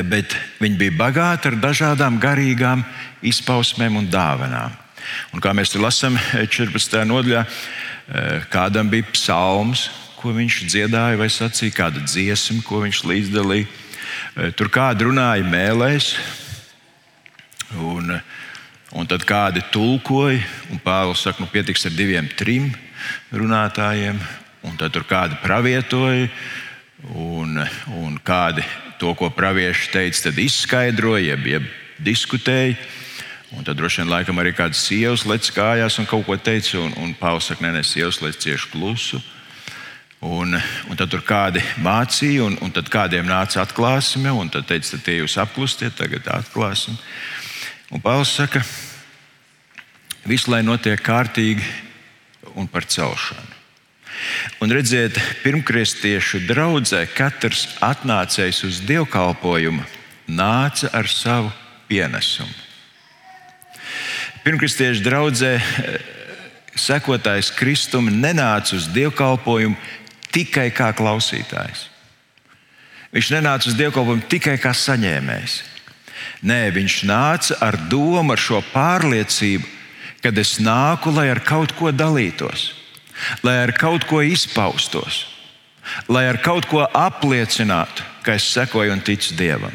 bet 0.08 0.36
viņi 0.62 0.78
bija 0.80 0.96
bagāti 0.98 1.50
ar 1.50 1.58
dažādām 1.60 2.20
garīgām 2.22 2.84
izpausmēm 3.22 3.98
un 4.00 4.08
dāvanām. 4.10 4.78
Un 5.34 5.42
kā 5.42 5.52
mēs 5.56 5.74
lasām 5.76 6.16
14. 6.56 7.02
nodaļā, 7.08 7.44
kādam 8.52 8.90
bija 8.92 9.08
psalms, 9.12 9.88
ko 10.20 10.34
viņš 10.36 10.60
dziedāja 10.70 11.18
vai 11.18 11.28
sacīja, 11.32 11.74
kāda 11.74 12.04
dziesma, 12.06 12.62
ko 12.66 12.84
viņš 12.84 13.02
līdzdalīja. 13.10 13.66
Tur 14.56 14.70
kādi 14.72 15.08
runāja 15.08 15.44
mēlēs, 15.44 16.12
un, 17.80 18.14
un 18.94 19.10
tad 19.10 19.26
kādi 19.28 19.64
tulkoja. 19.74 20.40
Pāvils 20.84 21.24
saka, 21.26 21.42
nu 21.42 21.50
pietiks 21.50 21.88
ar 21.88 21.96
diviem, 21.96 22.30
trim 22.38 22.70
runātājiem, 23.34 24.20
un 24.66 24.78
tad 24.78 24.94
tur 24.94 25.04
kādi 25.08 25.38
pravietoja, 25.42 26.28
un, 27.18 27.58
un 27.98 28.18
kādi 28.22 28.64
to, 28.98 29.14
ko 29.18 29.30
pravieši 29.34 29.90
teica, 29.90 30.28
tad 30.28 30.38
izskaidroja, 30.38 31.32
jeb, 31.32 31.46
jeb 31.56 31.70
diskutēja. 32.02 32.76
Un 33.52 33.66
tad 33.66 33.76
droši 33.76 34.00
vien 34.00 34.12
laikam 34.12 34.38
arī 34.40 34.54
kādas 34.56 34.80
sievas 34.86 35.26
lec 35.28 35.50
kājās 35.52 35.98
un 36.00 36.08
kaut 36.08 36.24
ko 36.24 36.38
teica, 36.40 36.78
un, 36.80 36.94
un 37.02 37.12
Pāvils 37.18 37.50
saka, 37.50 37.66
nē, 37.66 37.74
nē, 37.76 37.82
sievas 37.84 38.22
lec 38.24 38.38
cieši 38.40 38.70
klusu. 38.72 39.20
Un, 40.22 40.54
un 40.88 40.96
tad 40.96 41.10
tur 41.12 41.24
kādi 41.26 41.60
mācīja, 41.82 42.46
un, 42.46 42.56
un 42.62 42.72
tad 42.72 42.88
kādiem 42.88 43.26
nāca 43.28 43.60
atklāsme, 43.64 44.30
un 44.30 44.48
tad 44.54 44.68
teica, 44.70 44.94
tad 44.94 45.02
tie 45.04 45.18
jūs 45.18 45.36
apklustiet, 45.42 45.98
tagad 45.98 46.30
atklāsim. 46.32 46.96
Un 47.92 48.00
Pāvils 48.00 48.32
saka, 48.38 48.62
viss 50.24 50.48
lai 50.48 50.62
notiek 50.64 51.02
kārtīgi 51.02 51.66
un 52.54 52.70
par 52.70 52.86
celšanu. 52.88 53.61
Un 54.62 54.70
redziet, 54.70 55.18
pirmkristiešu 55.42 56.44
draudzē 56.46 57.04
katrs 57.14 57.66
atnācējs 57.82 58.62
uz 58.68 58.80
dievkalpojumu 58.86 59.82
nāca 60.30 60.90
ar 60.94 61.08
savu 61.10 61.50
pienesumu. 61.88 62.54
Pirmkristiešu 64.42 65.04
draudzē 65.04 65.52
sekotājs 66.78 67.52
Kristum 67.54 68.08
nenāca 68.10 68.76
uz 68.78 68.88
dievkalpojumu 68.94 69.76
tikai 70.32 70.70
kā 70.74 70.90
klausītājs. 70.96 71.88
Viņš 73.12 73.28
nenāca 73.34 73.68
uz 73.68 73.76
dievkalpojumu 73.76 74.24
tikai 74.30 74.56
kā 74.60 74.72
saņēmējs. 74.72 75.58
Nē, 76.48 76.60
viņš 76.74 77.02
nāca 77.06 77.58
ar 77.62 77.76
domu, 77.90 78.32
ar 78.32 78.40
šo 78.40 78.62
pārliecību, 78.72 79.66
ka 80.22 80.32
es 80.38 80.56
nāku, 80.62 81.12
lai 81.14 81.28
ar 81.30 81.42
kaut 81.44 81.74
ko 81.76 81.92
dalītos, 81.92 82.70
lai 83.42 83.58
ar 83.64 83.72
kaut 83.76 84.06
ko 84.08 84.22
izpaustos, 84.24 85.26
lai 86.08 86.26
ar 86.30 86.40
kaut 86.42 86.68
ko 86.70 86.84
apliecinātu, 86.86 88.04
ka 88.22 88.36
es 88.38 88.46
sekoju 88.54 88.94
un 88.94 89.02
ticu 89.04 89.36
Dievam. 89.38 89.74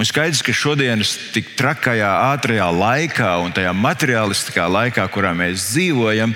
Un 0.00 0.06
skaidrs, 0.08 0.40
ka 0.42 0.54
šodienas 0.56 1.12
tik 1.34 1.52
trakajā, 1.58 2.08
ātrajā 2.32 2.66
laikā 2.74 3.30
un 3.44 3.52
tajā 3.54 3.70
materiālistiskā 3.76 4.64
laikā, 4.66 5.04
kurā 5.12 5.30
mēs 5.36 5.68
dzīvojam, 5.70 6.34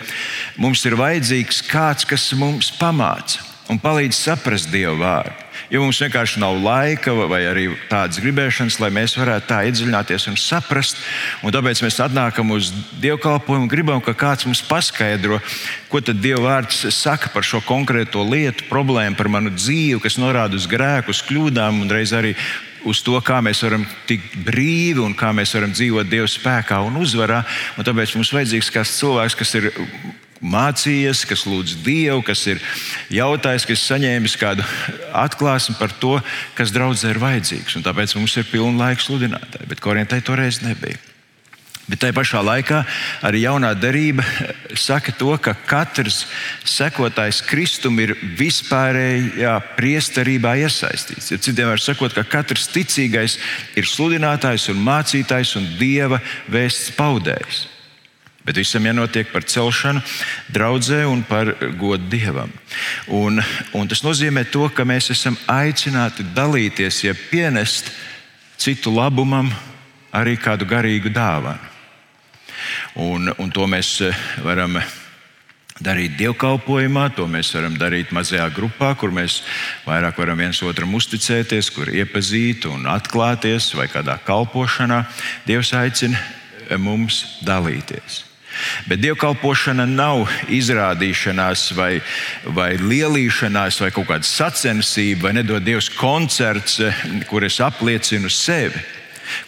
mums 0.60 0.84
ir 0.87 0.98
vajadzīgs 1.00 1.64
kāds, 1.66 2.06
kas 2.06 2.28
mums 2.38 2.70
pamāca 2.78 3.42
un 3.72 3.80
palīdz 3.80 4.20
saprast 4.28 4.70
Dieva 4.70 4.94
vārdu. 5.00 5.43
Jo 5.72 5.81
mums 5.81 6.00
vienkārši 6.03 6.40
nav 6.42 6.59
laika 6.61 7.14
vai 7.29 7.40
arī 7.48 7.66
tādas 7.88 8.20
gribēšanas, 8.20 8.77
lai 8.83 8.90
mēs 8.92 9.16
varētu 9.16 9.48
tā 9.48 9.62
iedziļināties 9.68 10.29
un 10.29 10.37
saprast. 10.40 11.00
Un 11.44 11.55
tāpēc 11.55 11.81
mēs 11.85 12.00
atnākam 12.05 12.53
uz 12.55 12.68
dievkalpojumu 13.00 13.64
un 13.64 13.70
gribam, 13.72 14.03
ka 14.05 14.12
kāds 14.18 14.44
mums 14.48 14.61
paskaidro, 14.68 15.40
ko 15.88 16.03
tad 16.05 16.20
Dieva 16.24 16.42
vārds 16.44 16.85
saka 16.94 17.33
par 17.33 17.46
šo 17.46 17.62
konkrēto 17.64 18.22
lietu, 18.29 18.68
problēmu, 18.68 19.16
par 19.16 19.31
manu 19.33 19.55
dzīvi, 19.55 20.03
kas 20.05 20.20
norāda 20.20 20.59
uz 20.59 20.68
grēku, 20.70 21.14
uz 21.14 21.22
kļūdām 21.24 21.83
un 21.85 21.92
reiz 21.92 22.12
arī 22.16 22.35
uz 22.85 23.00
to, 23.05 23.16
kā 23.24 23.40
mēs 23.44 23.62
varam 23.64 23.87
tikt 24.09 24.37
brīvi 24.44 25.00
un 25.00 25.16
kā 25.16 25.33
mēs 25.37 25.55
varam 25.57 25.72
dzīvot 25.72 26.11
Dieva 26.11 26.29
spēkā 26.29 26.83
un 26.85 27.00
uzvarā. 27.00 27.40
Un 27.79 27.88
tāpēc 27.88 28.14
mums 28.18 28.33
vajadzīgs 28.37 28.72
kāds 28.74 28.98
cilvēks, 29.00 29.38
kas 29.40 29.57
ir 29.61 29.72
mācījies, 30.44 31.24
kas 31.28 31.46
lūdz 31.48 31.78
Dievu, 31.85 32.20
kas 32.26 32.44
ir 32.50 32.61
jautājis, 33.14 33.66
kas 33.68 33.87
saņēmis 33.88 34.37
kādu 34.40 34.66
atklāsmi 35.24 35.78
par 35.80 35.94
to, 36.02 36.18
kas 36.59 36.74
draudzē 36.74 37.14
ir 37.14 37.22
vajadzīgs. 37.22 37.78
Un 37.78 37.87
tāpēc 37.87 38.16
mums 38.18 38.37
ir 38.38 38.48
pilna 38.52 38.88
laika 38.88 39.04
sludinātāji, 39.04 39.68
bet 39.70 39.83
Korintai 39.85 40.20
toreiz 40.24 40.62
nebija. 40.64 41.00
Bet 41.85 42.00
tajā 42.00 42.14
pašā 42.16 42.40
laikā 42.40 42.78
arī 43.28 43.42
jaunā 43.42 43.74
derība 43.76 44.24
saka 44.80 45.12
to, 45.20 45.35
ka 45.37 45.52
katrs 45.68 46.22
sekotājs 46.64 47.42
Kristum 47.44 47.98
ir 48.00 48.14
vispārējā 48.38 49.52
priesterībā 49.76 50.54
iesaistīts. 50.64 51.28
Ja 51.35 51.37
citiem 51.37 51.68
vārdiem 51.68 51.85
sakot, 51.85 52.16
ka 52.16 52.24
katrs 52.24 52.70
ticīgais 52.72 53.37
ir 53.76 53.88
sludinātājs 53.90 54.70
un 54.72 54.80
mācītājs 54.87 55.59
un 55.61 55.68
dieva 55.76 56.22
vēsts 56.48 56.94
paudējs. 56.96 57.66
Bet 58.44 58.59
visam 58.61 58.85
jānotiek 58.85 59.30
par 59.33 59.46
celšanu, 59.48 60.02
draudzē 60.52 61.04
un 61.09 61.22
par 61.24 61.54
godu 61.80 62.11
dievam. 62.12 62.50
Un, 63.09 63.40
un 63.72 63.88
tas 63.88 64.04
nozīmē 64.04 64.44
to, 64.52 64.66
ka 64.68 64.85
mēs 64.85 65.09
esam 65.14 65.38
aicināti 65.48 66.26
dalīties, 66.37 67.04
ja 67.07 67.14
pienest 67.30 67.88
citu 68.61 68.92
labumam 68.92 69.48
arī 70.14 70.37
kādu 70.37 70.68
garīgu 70.68 71.12
dāvanu. 71.14 71.72
Un, 73.00 73.33
un 73.38 73.50
to 73.50 73.66
mēs 73.68 73.96
eh, 74.04 74.20
varam 74.44 74.78
darīt 75.83 76.14
dievkalpojumā, 76.20 77.09
to 77.16 77.26
mēs 77.30 77.50
varam 77.57 77.74
darīt 77.78 78.12
mazajā 78.14 78.46
grupā, 78.54 78.92
kur 78.98 79.11
mēs 79.14 79.40
vairāk 79.87 80.20
varam 80.20 80.38
viens 80.44 80.62
otram 80.62 80.94
uzticēties, 80.94 81.72
kur 81.74 81.90
iepazīt 81.90 82.68
un 82.70 82.87
atklāties, 82.92 83.72
vai 83.74 83.88
kādā 83.90 84.20
kalpošanā. 84.26 85.02
Dievs 85.48 85.74
aicina 85.80 86.20
eh, 86.20 86.78
mums 86.78 87.40
dalīties. 87.44 88.34
Bet 88.86 89.00
dievkalpošana 89.02 89.86
nav 89.90 90.28
izrādīšanās, 90.52 91.70
vai, 91.74 92.00
vai 92.44 92.74
lielīšanās, 92.78 93.80
vai 93.82 93.90
kaut 93.94 94.08
kāda 94.10 94.28
sacensība, 94.28 95.28
vai 95.28 95.32
nedod 95.40 95.64
Dievs 95.64 95.90
koncerts, 95.98 96.78
eh, 96.80 97.06
kur 97.30 97.44
es 97.44 97.60
apliecinu 97.60 98.30
sevi 98.30 98.84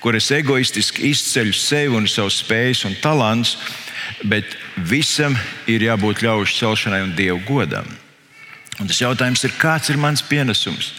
kur 0.00 0.16
es 0.16 0.30
egoistiski 0.32 1.10
izceļu 1.10 1.54
sevi 1.56 1.96
un 1.98 2.08
savu 2.10 2.32
spējas 2.32 2.84
un 2.88 2.96
talants, 3.02 3.56
bet 4.24 4.56
visam 4.88 5.36
ir 5.70 5.84
jābūt 5.88 6.24
ļaužu 6.24 6.58
celšanai 6.60 7.02
un 7.04 7.14
dievu 7.18 7.42
godam. 7.48 7.88
Un 8.80 8.90
tas 8.90 9.00
jautājums 9.00 9.44
ir, 9.46 9.56
kāds 9.60 9.90
ir 9.90 10.00
mans 10.00 10.24
pienesums, 10.24 10.92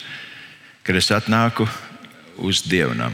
kad 0.84 0.98
es 0.98 1.12
atnāku 1.14 1.68
uz 2.38 2.64
dievnam? 2.66 3.14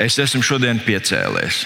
Es 0.00 0.18
esmu 0.18 0.42
šodien 0.42 0.80
piecēlējis. 0.82 1.64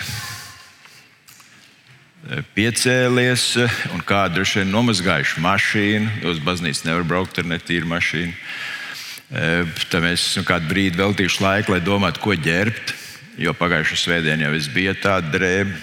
Piecēlies, 2.22 3.44
un 3.90 4.02
kādu 4.06 4.36
droši 4.38 4.60
vien 4.60 4.68
nomazgājuši 4.70 5.40
mašīnu. 5.42 6.10
Uz 6.30 6.38
baznīcu 6.44 6.86
nevar 6.86 7.02
braukt 7.02 7.40
ar 7.42 7.48
netīru 7.50 7.88
mašīnu. 7.90 8.34
Tad 9.90 10.04
mēs 10.04 10.28
esam 10.28 10.46
kādu 10.46 10.70
brīdi 10.70 11.00
veltījuši 11.00 11.42
laiku, 11.42 11.74
lai 11.74 11.80
domātu, 11.82 12.22
ko 12.22 12.36
ģērbt. 12.38 12.94
Jo 13.42 13.56
pagājušā 13.58 13.98
svētdienā 13.98 14.46
jau 14.46 14.54
es 14.54 14.68
biju 14.70 14.94
tāda 15.02 15.34
drēbe. 15.34 15.74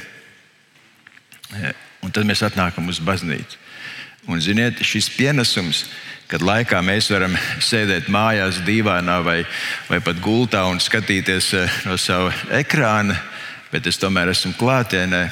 Un 2.08 2.15
tad 2.15 2.23
mēs 2.30 2.45
atnākam 2.47 2.88
uz 2.88 3.04
baznīcu. 3.04 3.60
Un, 4.32 4.39
ziniet, 4.39 4.80
šis 4.80 5.12
pienesums, 5.17 5.89
kad 6.32 6.45
laikā 6.45 6.80
mēs 6.86 7.12
varam 7.12 7.36
sēdēt 7.60 8.08
mājās, 8.08 8.63
dīvainā 8.63 9.19
vai, 9.25 9.39
vai 9.91 9.99
pat 10.06 10.23
gultā 10.23 10.63
un 10.71 10.80
skatīties 10.80 11.52
no 11.89 11.99
sava 11.99 12.32
ekrāna, 12.62 13.17
bet 13.73 13.91
es 13.91 13.99
tomēr 13.99 14.32
esmu 14.32 14.56
klātienē, 14.60 15.25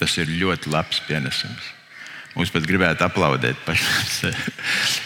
tas 0.00 0.16
ir 0.16 0.32
ļoti 0.40 0.72
labs 0.72 1.02
pienesums. 1.04 1.76
Mums 2.30 2.52
pat 2.54 2.66
gribētu 2.66 3.02
aplaudēt 3.04 3.58
pašam, 3.66 4.34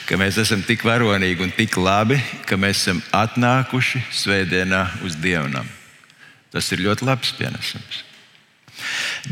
ka 0.08 0.18
mēs 0.20 0.36
esam 0.42 0.60
tik 0.62 0.84
varonīgi 0.84 1.46
un 1.46 1.54
tik 1.56 1.78
labi, 1.80 2.18
ka 2.44 2.58
mēs 2.60 2.82
esam 2.84 3.00
atnākuši 3.16 4.02
svētdienā 4.12 4.82
uz 5.06 5.16
dievnam. 5.16 5.66
Tas 6.52 6.68
ir 6.70 6.84
ļoti 6.84 7.08
labs 7.08 7.32
pienesums. 7.34 8.04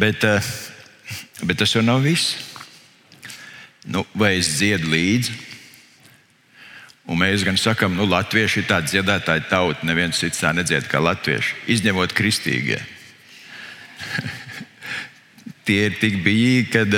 Bet, 0.01 0.25
eh, 0.25 0.41
bet 1.45 1.61
tas 1.61 1.75
jau 1.75 1.85
nav 1.85 2.03
viss. 2.03 2.35
Nu, 3.85 4.07
vai 4.15 4.39
es 4.39 4.49
dziedu 4.57 4.89
līdzi? 4.89 5.33
Un 7.11 7.19
mēs 7.19 7.45
gan 7.45 7.59
sakām, 7.59 7.97
nu, 7.99 8.07
latvieši 8.07 8.63
ir 8.63 8.69
tāda 8.71 8.89
dziedātāja 8.89 9.49
tauta, 9.51 9.85
neviens 9.85 10.19
cits 10.19 10.41
tā 10.41 10.55
nedzied 10.55 10.87
kā 10.89 11.03
latvieši, 11.03 11.67
izņemot 11.77 12.15
kristīgie. 12.15 12.81
tie 15.67 15.87
ir 15.89 15.99
tik 16.01 16.19
bijīgi, 16.25 16.67
kad, 16.73 16.97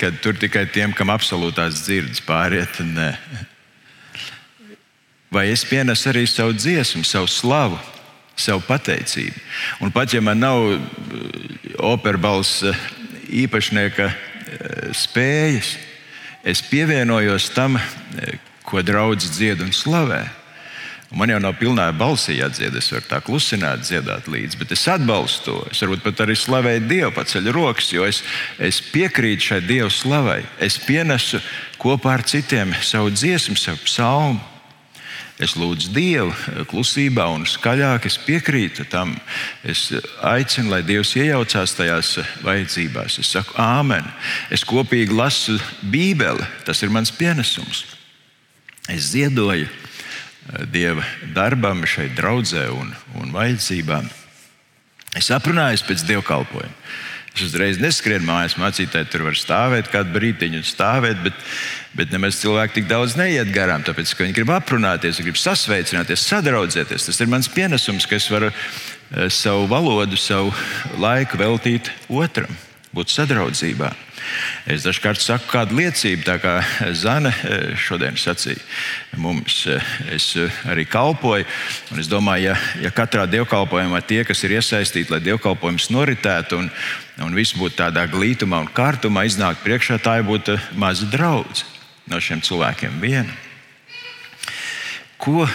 kad 0.00 0.18
tur 0.22 0.38
tikai 0.38 0.66
tiem, 0.72 0.94
kam 0.96 1.12
absolūtās 1.12 1.84
dzirdes 1.84 2.22
pāriet. 2.26 2.80
Nē. 2.86 3.12
Vai 5.30 5.46
es 5.52 5.62
pienesu 5.66 6.10
arī 6.10 6.24
savu 6.26 6.56
dziesmu, 6.56 7.04
savu 7.06 7.30
slavu, 7.30 7.78
savu 8.34 8.64
pateicību? 8.66 9.44
Un 9.84 9.94
pat 9.94 10.10
ja 10.14 10.22
man 10.24 10.42
nav 10.42 10.72
eh, 10.74 10.80
operbalss 11.86 12.64
eh, 12.66 12.82
īpašnieka 13.44 14.08
eh, 14.10 14.90
spējas, 14.96 15.76
es 16.42 16.64
pievienojos 16.66 17.50
tam, 17.54 17.78
ko 18.66 18.82
draugs 18.82 19.28
dzied 19.36 19.62
un 19.62 19.74
slavē. 19.76 20.24
Man 21.10 21.32
jau 21.32 21.40
nav 21.42 21.56
pilnā 21.58 21.88
balsī 21.98 22.36
jādzied, 22.38 22.76
es 22.78 22.88
varu 22.94 23.08
tā 23.10 23.18
klusināt, 23.26 23.82
dziedāt 23.82 24.28
līdzi, 24.30 24.58
bet 24.60 24.74
es 24.76 24.84
atbalstu 24.92 25.42
to. 25.48 25.56
Es 25.72 25.80
varbūt 25.82 26.04
pat 26.04 26.22
arī 26.22 26.36
slavēju 26.38 26.84
Dievu, 26.86 27.10
paceļ 27.16 27.50
rokas, 27.56 27.88
jo 27.90 28.06
es, 28.06 28.20
es 28.62 28.78
piekrītu 28.92 29.48
šai 29.48 29.58
Dieva 29.66 29.90
slavai. 29.90 30.44
Es 30.62 30.78
pienesu 30.78 31.42
kopā 31.82 32.14
ar 32.14 32.22
citiem 32.22 32.76
savu 32.86 33.10
dziesmu, 33.10 33.58
savu 33.58 33.82
psalmu. 33.88 34.38
Es 35.40 35.56
lūdzu 35.56 35.90
Dievu 35.96 36.64
klusībā 36.70 37.24
un 37.32 37.46
skaļāk. 37.48 38.06
Es 38.06 38.20
piekrītu 38.20 38.84
tam. 38.92 39.16
Es 39.66 39.88
aicinu, 40.22 40.70
lai 40.76 40.82
Dievs 40.86 41.16
iejaucās 41.16 41.74
tajās 41.78 42.18
vajadzībās. 42.44 43.18
Es 43.18 43.32
saku, 43.34 43.56
Āmen. 43.58 44.06
Es 44.52 44.62
kopīgi 44.68 45.16
lasu 45.16 45.56
Bībeli. 45.80 46.44
Tas 46.68 46.84
ir 46.84 46.92
mans 46.92 47.10
pienesums. 47.10 47.86
Es 48.86 49.10
ziedoju 49.14 49.66
Dieva 50.72 51.04
darbam, 51.34 51.84
šai 51.86 52.08
draudzē 52.16 52.66
un, 52.74 52.90
un 53.20 53.30
vajadzībām. 53.34 54.08
Es 55.18 55.30
aprunājos 55.34 55.84
pēc 55.86 56.04
dievkalpojuma. 56.08 56.74
Es 57.30 57.44
uzreiz 57.46 57.78
neskrienu 57.78 58.26
mājās, 58.26 58.56
mācītāji 58.58 59.06
tur 59.12 59.22
var 59.28 59.36
stāvēt 59.38 59.90
kādu 59.92 60.10
brīdiņu 60.16 60.60
un 60.60 60.66
stāvēt, 60.66 61.20
bet, 61.22 61.44
bet 61.94 62.10
nemaz 62.10 62.40
cilvēki 62.40 62.80
tik 62.80 62.88
daudz 62.90 63.14
neiet 63.18 63.52
garām, 63.54 63.84
tāpēc 63.86 64.16
ka 64.16 64.26
viņi 64.26 64.34
grib 64.40 64.50
aprunāties, 64.54 65.20
grib 65.22 65.38
sasveicināties, 65.38 66.26
sadraudzēties. 66.26 67.06
Tas 67.06 67.22
ir 67.22 67.30
mans 67.30 67.50
pienesums, 67.54 68.08
ka 68.10 68.18
es 68.18 68.26
varu 68.32 68.50
eh, 68.50 69.30
savu 69.30 69.70
valodu, 69.70 70.18
savu 70.18 70.50
laiku 70.98 71.38
veltīt 71.38 71.92
otram, 72.10 72.50
būt 72.94 73.12
sadraudzībā. 73.12 73.90
Es 74.70 74.84
dažkārt 74.84 75.22
saku 75.22 75.46
kādu 75.50 75.78
liecību, 75.78 76.24
tā 76.26 76.36
kā 76.42 76.54
Zana 76.96 77.30
eh, 77.30 77.74
šodien 77.78 78.18
sacīja. 78.18 78.60
Mums, 79.20 79.62
eh, 79.70 79.92
es 80.16 80.32
eh, 80.38 80.60
arī 80.70 80.84
kalpoju, 80.90 81.46
un 81.94 82.02
es 82.02 82.10
domāju, 82.10 82.50
ja, 82.50 82.56
ja 82.82 82.90
katrā 82.94 83.26
dievkalpojumā 83.30 84.02
tie, 84.06 84.22
kas 84.28 84.42
ir 84.46 84.56
iesaistīti, 84.58 85.10
lai 85.14 85.22
dievkalpojums 85.24 85.90
noritētu 85.94 86.58
un, 86.60 86.70
un 87.26 87.38
viss 87.38 87.56
būtu 87.58 87.78
tādā 87.80 88.06
glītumā 88.10 88.64
un 88.66 88.72
kārtumā, 88.74 89.24
iznākt 89.28 89.62
priekšā, 89.66 90.00
tā 90.02 90.18
būtu 90.26 90.58
maza 90.80 91.08
draudzene 91.10 91.78
no 92.10 92.18
šiem 92.18 92.42
cilvēkiem 92.42 92.98
viena. 93.02 93.30
Ko, 95.20 95.46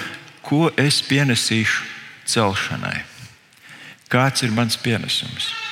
ko 0.45 0.69
es 0.80 1.02
pienesīšu 1.04 1.84
celšanai? 2.32 3.02
Kāds 4.13 4.45
ir 4.45 4.54
mans 4.56 4.78
pienesums? 4.80 5.64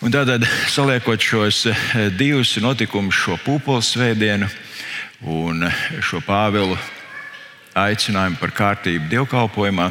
Un 0.00 0.08
tātad, 0.08 0.46
saliekot 0.72 1.20
šos 1.20 1.66
eh, 1.68 1.80
divus 2.16 2.54
notikumus, 2.56 3.18
šo 3.20 3.34
pūpolu 3.44 3.84
svētdienu 3.84 4.46
un 5.28 5.66
šo 6.00 6.22
Pāvilu 6.24 6.78
aicinājumu 7.76 8.40
par 8.40 8.54
kārtību 8.56 9.10
dievkalpojumā, 9.10 9.90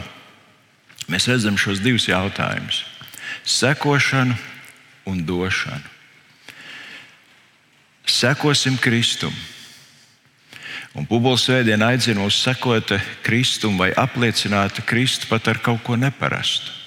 mēs 1.14 1.30
redzam 1.30 1.60
šos 1.62 1.84
divus 1.86 2.08
jautājumus- 2.10 2.82
sekošanu 3.60 4.34
un 5.06 5.22
došanu. 5.30 5.86
Sekosim 8.10 8.82
Kristum. 8.82 9.36
Un 10.98 11.06
Pūpoles 11.06 11.46
svētdiena 11.46 11.94
aicina 11.94 12.26
mūs 12.26 12.42
sekot 12.42 12.98
Kristum 13.22 13.78
vai 13.78 13.94
apliecināt 13.94 14.82
Kristu 14.90 15.30
pat 15.30 15.54
ar 15.54 15.62
kaut 15.62 15.84
ko 15.86 15.94
neparastu. 15.94 16.79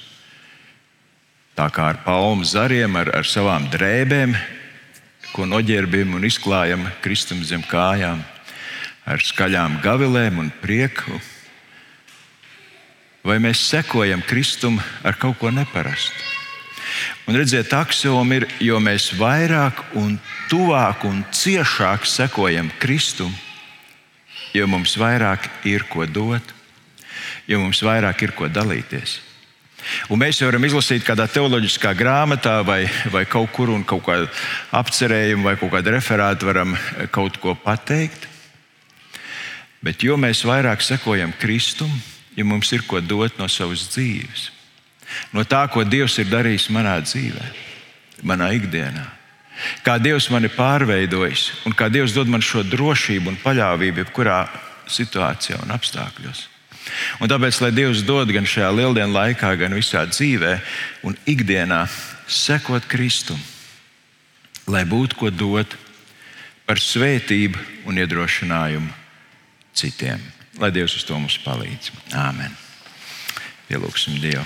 Tā 1.53 1.69
kā 1.69 1.91
ar 1.93 1.99
palmu 2.05 2.47
zariem, 2.49 2.95
ar, 2.97 3.11
ar 3.13 3.29
savām 3.29 3.67
drēbēm, 3.73 4.33
ko 5.33 5.45
noģērbjam 5.49 6.15
un 6.17 6.25
izklājam 6.25 6.87
kristam 7.05 7.43
zem 7.45 7.65
kājām, 7.69 8.23
ar 9.05 9.21
skaļām 9.21 9.81
gavilēm 9.85 10.41
un 10.41 10.49
prieku. 10.63 11.21
Vai 13.23 13.37
mēs 13.39 13.61
sekojam 13.69 14.23
Kristum 14.27 14.81
ar 15.07 15.15
kaut 15.21 15.39
ko 15.39 15.53
neparastu? 15.55 16.31
Un 17.29 17.37
redziet, 17.39 17.71
axioma 17.77 18.41
ir, 18.41 18.49
jo 18.61 18.81
mēs 18.83 19.13
vairāk 19.15 19.79
un 19.99 20.17
tuvāk 20.51 21.05
un 21.07 21.21
ciešāk 21.31 22.09
sekojam 22.09 22.73
Kristum, 22.83 23.31
jo 24.57 24.67
mums 24.67 24.97
vairāk 24.99 25.47
ir 25.69 25.87
ko 25.93 26.09
dot, 26.09 26.55
jo 27.47 27.61
mums 27.63 27.85
vairāk 27.85 28.27
ir 28.27 28.35
ko 28.37 28.51
dalīties. 28.51 29.21
Un 30.13 30.21
mēs 30.23 30.41
jau 30.41 30.49
varam 30.49 30.65
izlasīt 30.67 31.05
kādā 31.07 31.27
teoloģiskā 31.31 31.93
grāmatā, 31.99 32.61
vai, 32.67 32.85
vai 33.11 33.25
kaut 33.29 33.51
kur, 33.55 33.73
un 33.75 33.85
kaut 33.87 34.05
kādu 34.07 34.29
apcerējumu, 34.79 35.47
vai 35.49 35.57
kaut 35.61 35.73
kādu 35.75 35.95
referātu 35.97 36.49
varam 36.51 36.77
kaut 37.15 37.39
ko 37.43 37.57
pateikt. 37.59 38.29
Bet 39.83 40.05
jo 40.07 40.17
mēs 40.21 40.45
vairāk 40.47 40.85
sekojam 40.85 41.35
Kristum, 41.41 41.91
jo 42.37 42.47
mums 42.47 42.71
ir 42.73 42.85
ko 42.87 43.01
dot 43.03 43.41
no 43.41 43.49
savas 43.51 43.89
dzīves, 43.91 44.51
no 45.35 45.43
tā, 45.45 45.65
ko 45.73 45.83
Dievs 45.85 46.21
ir 46.23 46.31
darījis 46.31 46.71
manā 46.73 47.01
dzīvē, 47.03 47.51
manā 48.23 48.53
ikdienā. 48.55 49.09
Kā 49.83 49.99
Dievs 50.01 50.31
mani 50.33 50.49
pārveidojis 50.53 51.51
un 51.69 51.75
kā 51.77 51.91
Dievs 51.93 52.15
dod 52.17 52.31
man 52.31 52.43
šo 52.43 52.63
drošību 52.67 53.35
un 53.35 53.43
paļāvību 53.43 54.03
jebkurā 54.05 54.39
situācijā 54.91 55.61
un 55.63 55.75
apstākļos. 55.75 56.52
Un 57.23 57.31
tāpēc, 57.31 57.61
lai 57.63 57.71
Dievs 57.75 58.03
dod 58.07 58.31
gan 58.35 58.47
šajā 58.49 58.71
lieldienu 58.75 59.15
laikā, 59.15 59.53
gan 59.61 59.77
visā 59.77 60.03
dzīvē 60.09 60.57
un 61.07 61.17
ikdienā, 61.29 61.85
sekot 62.27 62.87
Kristum, 62.91 63.39
lai 64.67 64.85
būtu 64.89 65.19
ko 65.19 65.31
dot 65.31 65.77
par 66.67 66.81
svētību 66.83 67.59
un 67.91 68.01
iedrošinājumu 68.03 68.91
citiem. 69.77 70.21
Lai 70.61 70.71
Dievs 70.75 70.97
uz 70.99 71.07
to 71.09 71.17
mums 71.17 71.39
palīdz. 71.43 71.93
Āmen. 72.19 72.53
Pielūgsim 73.71 74.19
Dievu. 74.21 74.45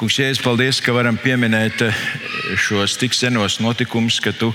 Kungs, 0.00 0.16
Jēzus, 0.16 0.40
paldies, 0.40 0.78
ka 0.80 0.94
varam 0.96 1.18
pieminēt 1.20 1.82
šos 2.56 2.94
tik 2.96 3.12
senos 3.12 3.58
notikumus, 3.60 4.16
ka 4.24 4.32
tu 4.32 4.48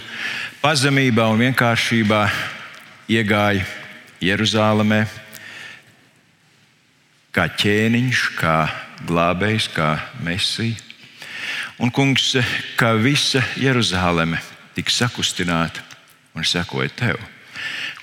pazemībā 0.64 1.28
un 1.30 1.44
vienkāršībā 1.44 2.22
iegāji 3.14 3.62
Jeruzalemē 4.26 5.04
kā 7.36 7.50
ķēniņš, 7.52 8.22
kā 8.40 8.58
glābējs, 9.06 9.68
kā 9.76 9.90
mesija. 10.24 10.80
Un, 11.84 11.92
kungs, 11.92 12.32
kā 12.80 12.94
visa 12.96 13.44
Jeruzaleme 13.60 14.40
tika 14.76 14.94
sakustināta 14.94 15.84
un 16.36 16.48
sekoja 16.48 16.92
tev. 16.96 17.20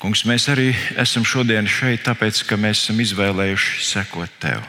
Kungs, 0.03 0.24
mēs 0.28 0.49
arī 0.53 0.72
esam 1.01 1.24
šodien 1.24 1.68
šeit, 1.70 2.03
tāpēc, 2.05 2.43
ka 2.45 2.59
mēs 2.61 2.85
esam 2.85 3.01
izvēlējuši 3.01 3.85
sekot 3.87 4.33
tev. 4.43 4.64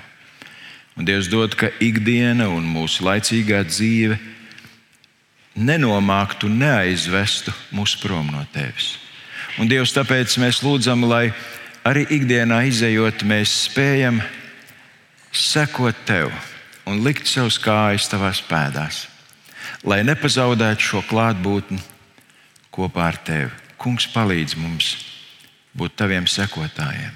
Un 0.95 1.07
Dievs 1.07 1.27
dod, 1.31 1.55
ka 1.57 1.71
ikdiena 1.81 2.47
un 2.53 2.67
mūsu 2.69 3.03
laicīgā 3.03 3.63
dzīve 3.65 4.19
nenomāktu, 5.57 6.47
neaizvestu 6.49 7.53
mūs 7.73 7.97
prom 8.01 8.29
no 8.31 8.43
tevis. 8.53 8.93
Un 9.59 9.67
Dievs, 9.69 9.93
tāpēc 9.95 10.37
mēs 10.41 10.61
lūdzam, 10.65 11.03
lai 11.09 11.27
arī 11.85 12.05
ikdienā 12.13 12.61
izējot, 12.69 13.25
mēs 13.27 13.57
spējam 13.67 14.21
sekot 15.33 15.97
tev 16.05 16.31
un 16.85 17.01
likt 17.03 17.27
savus 17.27 17.57
kājas 17.61 18.05
tavās 18.11 18.41
pēdās, 18.45 19.07
lai 19.83 20.03
nepazaudētu 20.05 20.85
šo 20.85 21.01
klātbūtni 21.09 21.81
kopā 22.73 23.09
ar 23.09 23.19
tevi. 23.25 23.51
Kungs 23.81 24.05
palīdz 24.13 24.55
mums 24.59 24.93
būt 25.75 25.97
taviem 25.99 26.27
sekotājiem. 26.29 27.11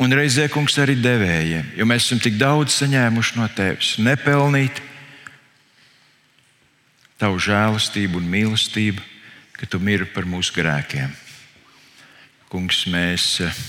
Un 0.00 0.12
reizē, 0.14 0.46
kungs, 0.48 0.78
arī 0.80 0.94
devējiem, 1.00 1.74
jo 1.76 1.86
mēs 1.88 2.06
esam 2.06 2.20
tik 2.22 2.38
daudz 2.40 2.76
saņēmuši 2.78 3.36
no 3.36 3.48
tevis, 3.52 3.96
nepelnīt 4.00 4.80
tavu 7.20 7.40
žēlastību 7.42 8.20
un 8.20 8.28
mīlestību, 8.32 9.02
ka 9.58 9.66
tu 9.66 9.80
miri 9.82 10.06
par 10.08 10.28
mūsu 10.28 10.54
grēkiem. 10.56 11.10
Kungs, 12.48 12.84
mēs 12.88 13.26
eh, 13.44 13.62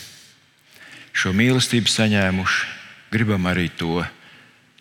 šo 1.12 1.34
mīlestību 1.36 1.92
saņēmuši 1.92 2.79
gribam 3.12 3.47
arī 3.49 3.70
to 3.78 4.03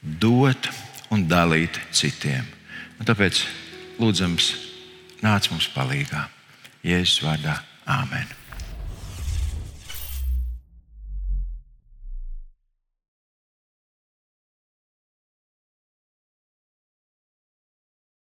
dot 0.03 0.70
un 1.11 1.26
dalīt 1.29 1.81
citiem. 1.93 2.47
Un 2.99 3.09
tāpēc 3.09 3.45
lūdzams, 4.01 4.51
nāc 5.24 5.51
mums 5.53 5.70
palīdzīgā. 5.74 6.26
Jēzus 6.87 7.22
vārdā, 7.24 7.61
Āmen! 7.89 8.38